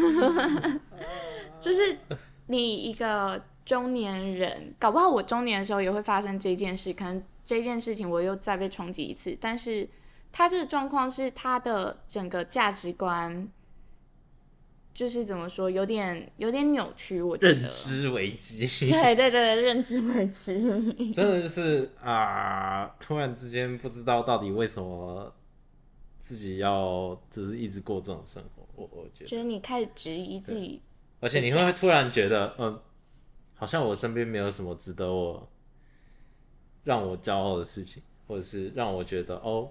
[1.59, 1.97] 就是
[2.49, 9.89] 你一个中年人，搞不好我中年的时候也会发生这件事，可能这件事情我又再被冲击一次，但是
[10.37, 13.49] 他这个状况是他的整个价值观，
[14.93, 17.69] 就是怎么说，有点有点扭曲，我觉得认得。
[17.69, 20.53] 知危机，对对对，认知危机。
[21.15, 25.33] 真的就是啊，突然之间不知道到底为什么
[26.21, 30.83] 自己要就是一直过这种生活，我我觉得，觉得你开始质疑自己，
[31.21, 32.77] 而且你会突然觉得，嗯，
[33.55, 35.49] 好像我身边没有什么值得我
[36.83, 39.71] 让我骄傲的事情，或者是让我觉得哦，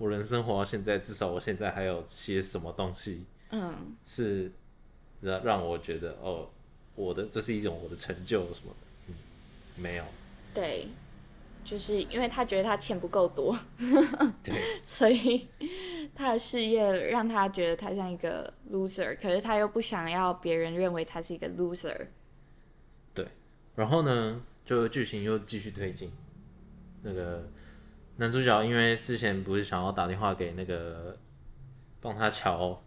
[0.00, 4.50] 我人生活到现在，至少我现在还有些什么东西嗯，是
[5.20, 6.48] 让让我觉得哦，
[6.94, 9.14] 我的这是一种我的成就什么的，嗯，
[9.76, 10.04] 没有，
[10.54, 10.88] 对，
[11.62, 13.54] 就是因为他觉得他钱不够多，
[14.42, 14.54] 对。
[14.86, 15.46] 所以
[16.14, 22.06] 他的事业让他觉得他像一个 loser，可是他又不想要别人认为他是一个 loser。
[23.12, 23.28] 对
[23.76, 26.10] 然后呢，就剧情又继续推进。
[27.02, 27.46] 那个
[28.20, 31.16] 男主角因为之前不是想要打电话给那个
[32.02, 32.82] 帮他瞧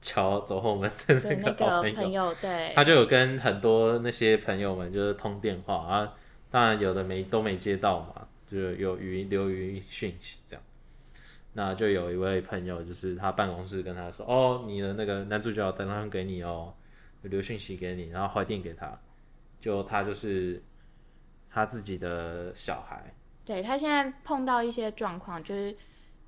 [0.00, 6.14] 瞧走后门的，那那个好朋友，个朋友，对，他就有跟很多那些朋友们就是通电话啊，
[6.50, 10.64] 当然有的没都没接到嘛，就有语音留语音讯息这样。
[11.52, 16.72] 那就有一位朋友，就是他办公室跟他说：“哦，你的那个男主角打电话给你哦，
[17.22, 18.98] 留讯息给你，然后回电给他。”
[19.60, 20.62] 就他就是
[21.50, 23.12] 他自己的小孩，
[23.48, 25.74] 对他现在碰到一些状况，就是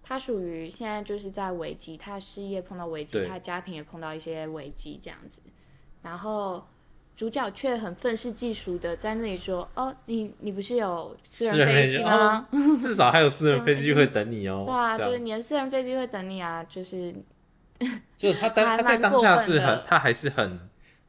[0.02, 5.42] 他属于现在就是在危机，他事业碰到危机，对他家庭也碰到一些危机这样子，
[6.00, 6.66] 然后
[7.14, 12.48] 主角却很愤世嫉俗的在那里说：“哦，你你不是有私人飞机机吗？
[12.80, 14.64] 至少还有私人飞机会等你哦。
[14.66, 17.14] 对啊，就是你的私人飞机会等你啊，就是
[18.16, 20.58] 就他当 他在当下是很的他还是很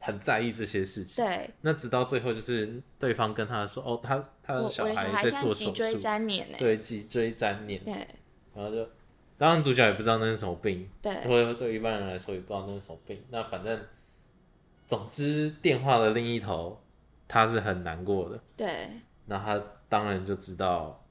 [0.02, 1.24] 很在意这些事情。
[1.24, 7.94] 对那直到最后，就是对方跟他说：“哦，他他的小孩孩在做手术，椎粘连呢，对脊椎粘连。”对
[8.54, 8.86] 然后就，
[9.38, 13.22] 当然主角也不知道那是什么病，对对对一般人来说也不知道那是什么病。
[13.30, 13.80] 那反正，
[14.86, 16.82] 总之电话的另一头
[17.28, 18.88] 他是很难过的，对
[19.26, 21.02] 那他当然就知道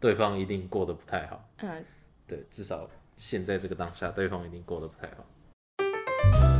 [0.00, 1.48] 对方一定过得不太好。
[1.58, 1.84] 嗯，
[2.26, 6.51] 对，至少现在这个当下，对方一定过得不太好。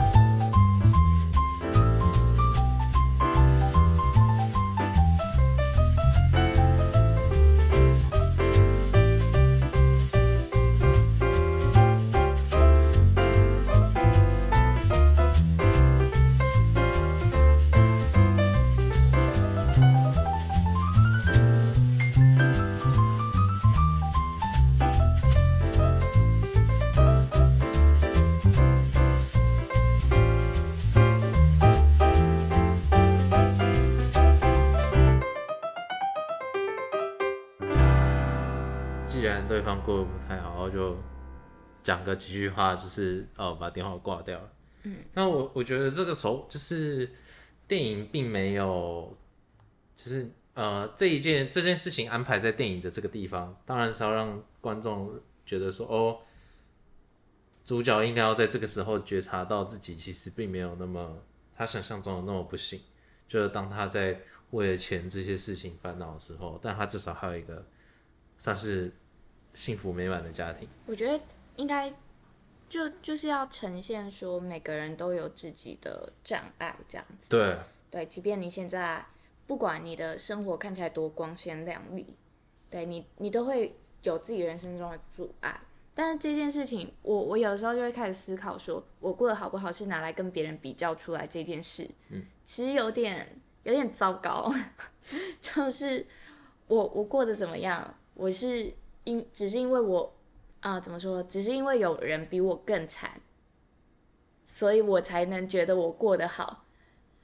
[39.49, 40.97] 对方过得不太好，然后就
[41.83, 44.53] 讲个几句话，就是哦把电话挂掉了。
[44.85, 47.11] 嗯，那我我觉得这个时候就是
[47.69, 49.17] 电影并没有，
[49.95, 56.19] 就是呃这一件这件事情安排在电影的这个地方，当然是要让观众觉得说哦，
[57.65, 61.23] 主角应该要在这个时候觉察到自己其实并没有那么
[61.55, 62.81] 他想象中的那么不幸，
[63.29, 64.21] 就是当他在
[64.51, 67.65] 为了钱这些事情烦恼的时候，但他至少还有一个
[68.37, 68.93] 算是
[69.55, 70.69] 幸福美满的家庭。
[70.87, 71.23] 我觉得
[71.57, 71.93] 应该
[72.69, 77.29] 就就是要呈现说每个人都有自己的障碍这样子。
[77.31, 77.57] 对，
[77.91, 79.05] 对，即便你现在
[79.47, 82.17] 不管你的生活看起来多光鲜亮丽，
[82.71, 85.61] 对你你都会有自己人生中的阻碍。
[85.95, 94.51] 但是这件事情，我我有的时候就会开始思考说，我过得好不好是拿来跟别人比较出来这件事，嗯，其实有点有点糟糕，
[95.43, 96.07] 就是
[96.67, 98.73] 我我过得怎么样，我是
[99.05, 100.15] 因只是因为我
[100.61, 103.21] 啊、怎么说，只是因为有人比我更惨，
[104.47, 106.65] 所以我才能觉得我过得好。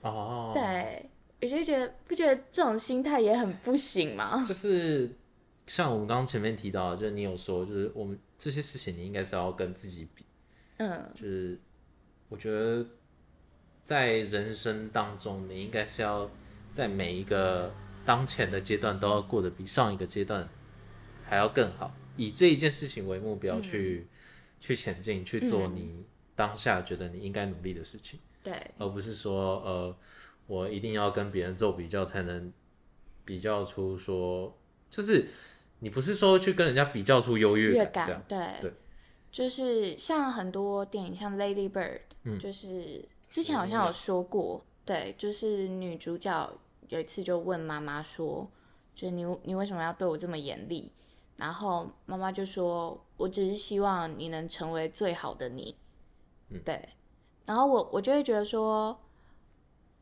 [0.00, 1.08] 哦，对，
[1.40, 4.44] 我就觉得不觉得这种心态也很不行吗？
[4.46, 5.08] 就是
[5.68, 10.24] 像我们刚刚前面提到，就是你有说，就是我们这些事情你应该是要跟自己比，
[10.78, 11.60] 嗯，就是
[12.28, 12.84] 我觉得
[13.84, 16.28] 在人生当中，你应该是要
[16.72, 17.72] 在每一个
[18.04, 20.48] 当前的阶段都要过得比上一个阶段
[21.28, 24.06] 还要更好，以这一件事情为目标去、
[24.58, 26.04] 去前进，去做你
[26.34, 28.18] 当下觉得你应该努力的事情。
[28.42, 29.96] 对，而不是说呃，
[30.46, 32.52] 我一定要跟别人做比较才能
[33.24, 34.56] 比较出说，
[34.88, 35.26] 就是
[35.80, 38.22] 你不是说去跟人家比较出优越乐感这样。
[38.28, 38.74] 感，，对，对。
[39.30, 42.00] 就是像很多电影，像《Lady Bird》，
[42.38, 46.50] 就是之前好像有说过，对，就是女主角
[46.88, 48.50] 有一次就问妈妈说，
[48.94, 50.90] 就是你你为什么要对我这么严厉？
[51.38, 55.76] 然后妈妈就说，我只是希望你能成为最好的你，
[56.64, 56.88] 对。
[57.46, 59.00] 然后我我就会觉得说，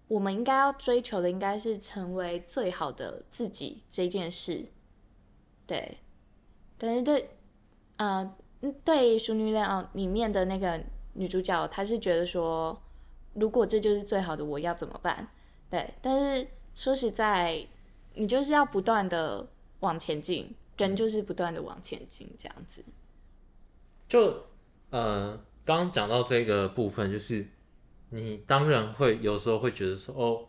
[0.09, 4.64] 我们应该要追求的应该是成为最好的自己这件事，
[5.66, 5.99] 对。
[6.78, 7.37] 但是对，
[7.99, 10.82] 呃，嗯对《熟女恋》哦里面的那个
[11.12, 12.82] 女主角，她是觉得说，
[13.34, 15.28] 如果这就是最好的，我要怎么办？
[15.68, 15.93] 对。
[16.01, 17.66] 但是说实在，
[18.14, 19.47] 你就是要不断的
[19.80, 22.85] 往前进，人就是不断的往前进，这样子。
[24.09, 24.45] 就
[24.91, 27.47] 呃，刚刚讲到这个部分，就是
[28.11, 30.47] 你当然会有时候会觉得说，哦，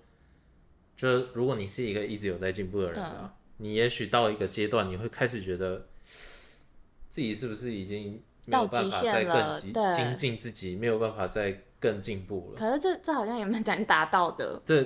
[0.95, 5.87] 就如果你是一个一直有在进步的人啊，你也许到一个阶段，你会开始觉得
[7.09, 12.59] 自己是不是已经没有到极办法再更精进自己，没有办法再更进步了。
[12.59, 14.83] 可是这这好像也蛮难达到的，这，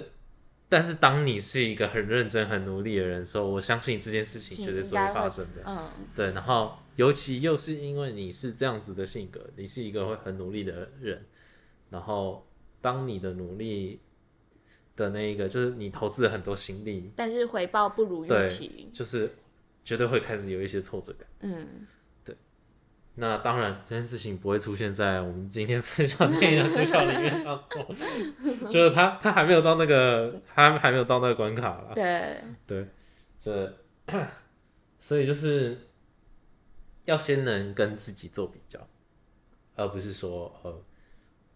[0.72, 5.62] 但是当你是一个很认真、很努力的人的时候，我相信这件事情绝对是会会发生的。
[5.66, 11.26] 嗯，对，然后尤其又是因为你是这样子的性格，你是一个会很努力的人，
[11.90, 12.48] 然后
[12.80, 14.00] 当你的努力
[14.96, 18.90] 的那一个，就是你投资了很多心力，但是回报不如预期。
[18.94, 19.30] 就是
[19.84, 21.28] 绝对会开始有一些挫折感。
[21.42, 21.68] 嗯，
[23.22, 27.86] 那当然，这件事情不会出现在我们今天分享电影的主角里面当中，
[28.68, 31.92] 就是他他还没有到那个，他还没有到那个关卡啦。
[31.94, 32.88] 对，对，
[33.40, 33.72] 这
[35.00, 35.88] 所以就是
[37.06, 38.80] 要先能跟自己做比较，
[39.76, 40.82] 而不是说呃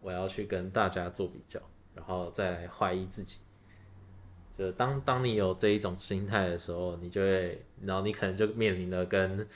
[0.02, 1.60] 我要去跟大家做比较，
[1.96, 3.40] 然后再来怀疑自己。
[4.56, 9.48] 就当当你有这一种心态的时候，你就会，然后你可能就面临了跟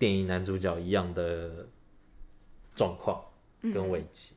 [0.00, 1.68] 电影男主角一样的
[2.74, 3.22] 状况
[3.60, 4.34] 跟危机。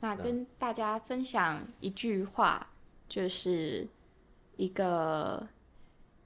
[0.00, 2.68] 那跟大家分享一句话，
[3.06, 3.86] 就是
[4.56, 5.46] 一个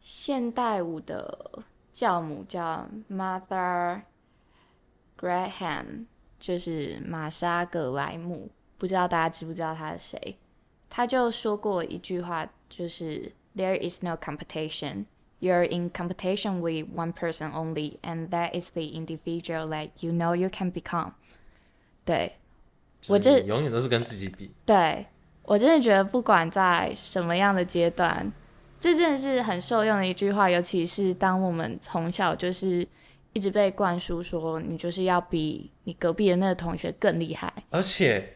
[0.00, 4.02] 现代舞的教母叫 Mother
[5.18, 6.06] Graham，
[6.38, 10.38] 就是玛莎·格莱姆，不知道大家知不知道她是谁？
[10.88, 15.06] 她就说过一句话，就是 There is no competition.
[15.38, 20.34] You're in competition with one person only, and that is the individual that you know
[20.34, 21.12] you can become.
[22.06, 22.32] 对，
[23.06, 25.06] 我这永远都是跟自己比，对
[25.42, 28.32] 我真的觉得，不管在什么样的阶段，
[28.80, 30.48] 这真的是很受用的一句话。
[30.48, 32.88] 尤其是当我们从小就是
[33.34, 38.35] 一直被灌输说，你就是要比你隔壁的那个同学更厉害，而且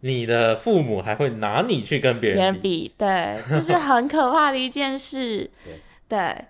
[0.00, 2.94] 你的父母还会拿你去跟别别人比。
[2.96, 5.80] 对，这是很可怕的一件事对。
[6.08, 6.44] 对，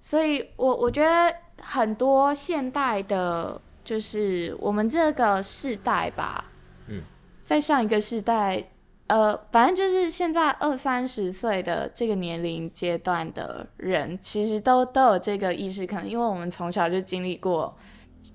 [0.00, 6.46] 所以我我觉得很多现代的，就是我们这个世代吧，
[6.88, 7.02] 嗯，
[7.44, 8.70] 在上一个世代，
[9.08, 17.76] 呃，反正就是现在二三十岁的这个年龄阶段的人，其实都都有这个意识，可能因为我们从小就经历过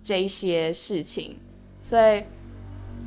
[0.03, 1.39] 这一些事情，
[1.81, 2.23] 所以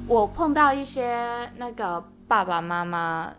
[0.06, 3.34] 我碰到一些那个爸爸妈妈，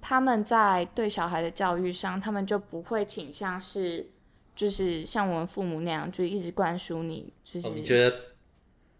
[0.00, 4.10] 他们在对小孩的教育上，他们就不会倾向是，
[4.54, 8.16] 就是像我们父母那样，就一直灌输你，就是、哦你觉得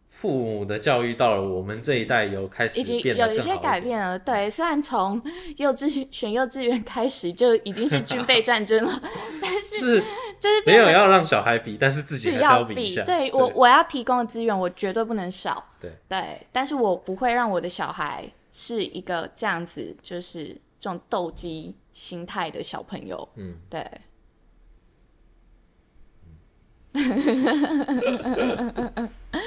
[0.08, 3.80] 父母的教育到了我们这一代有开始已经有一些改？
[3.80, 4.16] 变了。
[4.18, 5.20] 对，虽然从
[5.56, 9.02] 幼稚园选幼稚园开始就已经是军备战争了，
[9.42, 10.00] 但是
[10.42, 13.04] 就是没有要让小孩比，但是自己就还是要比一下。
[13.04, 15.64] 对我我要提供的资源，我绝对不能少。
[15.80, 20.46] 对对，但是我不会让我的小孩是一个这样子，就是
[20.80, 23.28] 这种斗鸡心态的小朋友。
[23.36, 23.86] 嗯，对，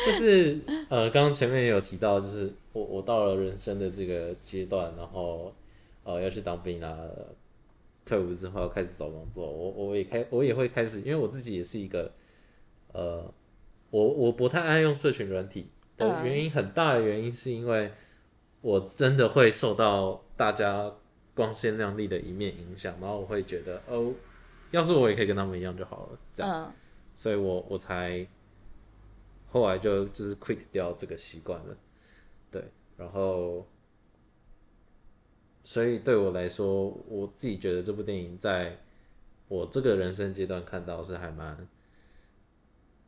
[0.06, 5.54] 就是呃，刚刚前面也有提到，就是我我到了人生的这个阶段，然后
[6.06, 6.96] 呃要去当兵啊，
[8.06, 12.12] 退伍之后要开始找工作，我我也开我也会开始，因为我自己也是一个
[12.94, 13.34] 呃，
[13.90, 16.26] 我我不太爱用社群软体的嗯。
[16.26, 17.92] 原因，很大的原因是因为
[18.62, 20.94] 我真的会受到大家
[21.34, 24.14] 光鲜亮丽的一面影响，然后我会觉得哦，
[24.72, 26.66] 要是我也可以跟他们一样就好了，这样。
[26.66, 26.74] 嗯。
[27.16, 28.28] 所以我我才
[29.50, 31.78] 后来就就是 quit 掉这个习惯了，
[32.52, 32.62] 对，
[32.98, 33.66] 然后
[35.66, 38.78] 所以对我来说，我自己觉得这部电影在
[39.48, 41.68] 我这个人生阶段看到是还蛮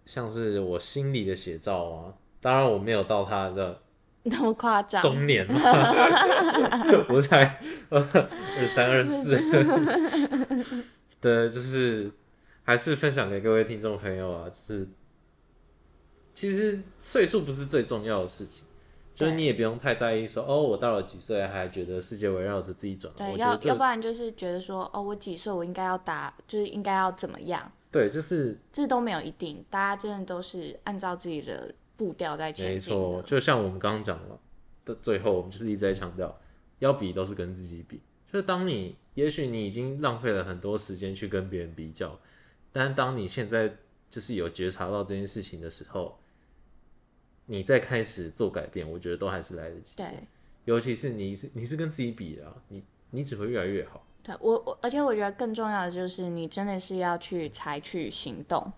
[0.05, 2.13] 像是我心里的写照啊。
[2.41, 3.79] 当然我没有到他的
[4.29, 5.01] 那么夸张。
[5.01, 5.59] 中年嘛，
[7.09, 8.01] 我才二
[8.75, 9.37] 三二四，
[11.21, 12.11] 对，就是
[12.63, 14.87] 还是分享给各位听众朋友啊，就是
[16.33, 18.65] 其实岁数不是最重要的事情，
[19.17, 34.39] 就是你也不用太在意说哦，我到了几岁还觉得世界围绕着自己转，对，要要不然就是觉得说，哦，我几岁我应该要打，就是应该要怎么样，对，就是这都没有一定，大家真的都是按照自己的步调在前进没错，就像我们刚刚讲了
[34.85, 36.39] 的最后，我们就是一直在强调，
[36.77, 37.99] 要比都是跟自己比。
[38.31, 42.19] 就是当你也许你已经浪费了很多时间去跟别人比较，
[42.71, 43.75] 但当你现在
[44.11, 46.19] 就是有觉察到这件事情的时候，
[47.47, 49.95] 你再开始做改变，我觉得都还是来得及。
[49.95, 50.05] 对，
[50.65, 54.05] 尤其是你是你是跟自己比的、啊，你你只会越来越好。
[54.21, 58.71] 对我我，而且我觉得更重要的就是，你真的是要去采取行动，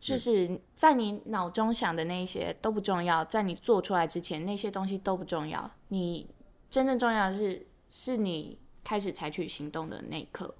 [0.00, 5.70] 就是在你脑中想的那些都不重要，在你做出来之前，那些东西都不重要。
[5.88, 6.26] 你
[6.70, 10.54] 真正重要的是，是你开始采取行动的那一刻。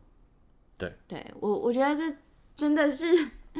[0.76, 2.14] 对，对我我觉得这
[2.54, 3.06] 真的是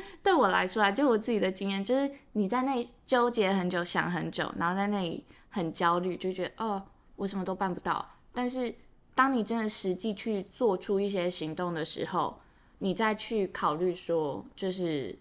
[0.23, 6.83] 对我来说啊，就我自己的经验，就是你在那里纠结很久，想很久，然后在那里很焦虑，就觉得哦，
[7.17, 8.17] 我什么都办不到。
[8.33, 8.75] 但是
[9.15, 12.41] 当你真的实际去做出一些行动的时候，
[12.79, 15.17] 你再去考虑说，就是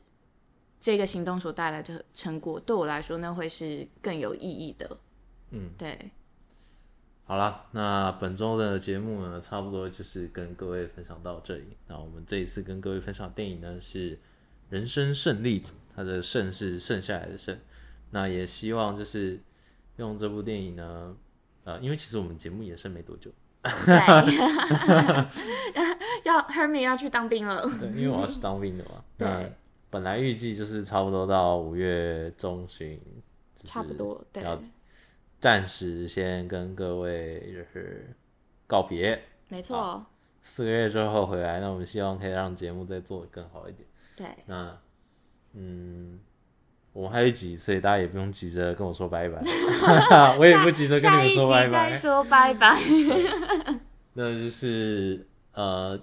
[0.79, 4.97] 这个行动所带来的成果，对我来说，那会是更有意义的。
[5.49, 6.11] 嗯，对，
[7.25, 11.65] 好了，那本周的节目呢，差不多就是跟各位分享到这里。
[11.87, 14.15] 那我们这一次跟各位分享的电影呢是
[14.69, 17.57] 《人生胜利组》，它的“胜”是剩下来的“胜”。
[18.11, 19.39] 那也希望就是
[19.97, 21.15] 用这部电影呢，
[21.65, 23.29] 呃，因为其实我们节目也剩没多久，
[23.61, 24.35] 对，
[26.23, 27.61] 要 Hermie 要去当兵了。
[27.79, 29.03] 对，因为我要去当兵的嘛。
[29.17, 29.49] 对那
[29.89, 32.99] 本来预计就是差不多到五月中旬，
[33.63, 34.57] 差不多，对，要
[35.39, 38.13] 暂时先跟各位就是
[38.67, 40.05] 告别，没错，
[40.41, 43.87] 四个月之后回来，那我们希望可以让节目再做得更好一点。
[44.17, 44.77] 对，那
[45.53, 46.19] 嗯，
[46.91, 49.39] 我们还有一集，所以大家也不用急着跟我说拜拜，
[50.37, 51.91] 我也不急着跟你们说拜拜。
[51.91, 52.81] 再说拜拜。
[54.13, 55.97] 那就是呃，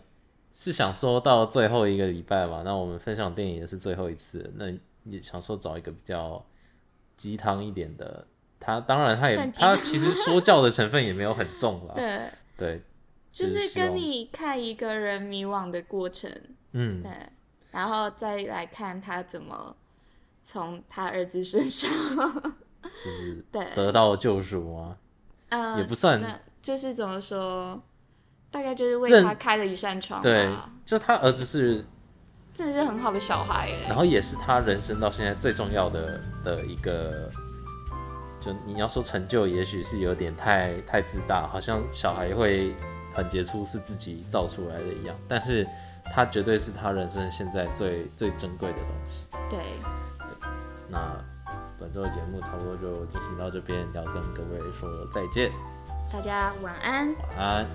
[0.54, 4.66] 是想说到最后一个礼拜嘛，那我们分享电影也是最后一次，那
[5.02, 6.42] 也想说找一个比较
[7.16, 8.26] 鸡汤一点的。
[8.60, 12.82] 他当然，他也他其实说教的成分也没有很重了， 对，对，
[13.30, 16.30] 就是跟你看一个人迷惘的过程，
[16.72, 17.10] 嗯，对，
[17.74, 19.74] 然后再来看他怎么
[20.44, 21.90] 从他儿子身上，
[23.04, 24.96] 就是 对，得到救赎啊，
[25.48, 26.22] 呃，也不算
[26.62, 27.82] 就是怎么说，
[28.50, 31.84] 大概就是为他开了一扇窗对吧，，就他儿子是，
[32.52, 33.96] 真的是很好的小孩耶然。
[33.96, 37.28] 后也是他人生到现在最重要的的一个。
[38.40, 42.74] 就你要说成就，也许是有点太太自大，好像小孩会
[43.14, 45.66] 很杰出是自己造出来的一样，但是
[46.12, 49.26] 他绝对是他人生现在最最珍贵的东西。
[49.50, 49.58] 对
[50.18, 50.48] 对，
[50.88, 51.16] 那
[51.78, 55.52] 本周的节目差不多就进行到这边，要跟各位说再见。
[56.12, 57.14] 大家晚安。
[57.36, 57.66] 晚安。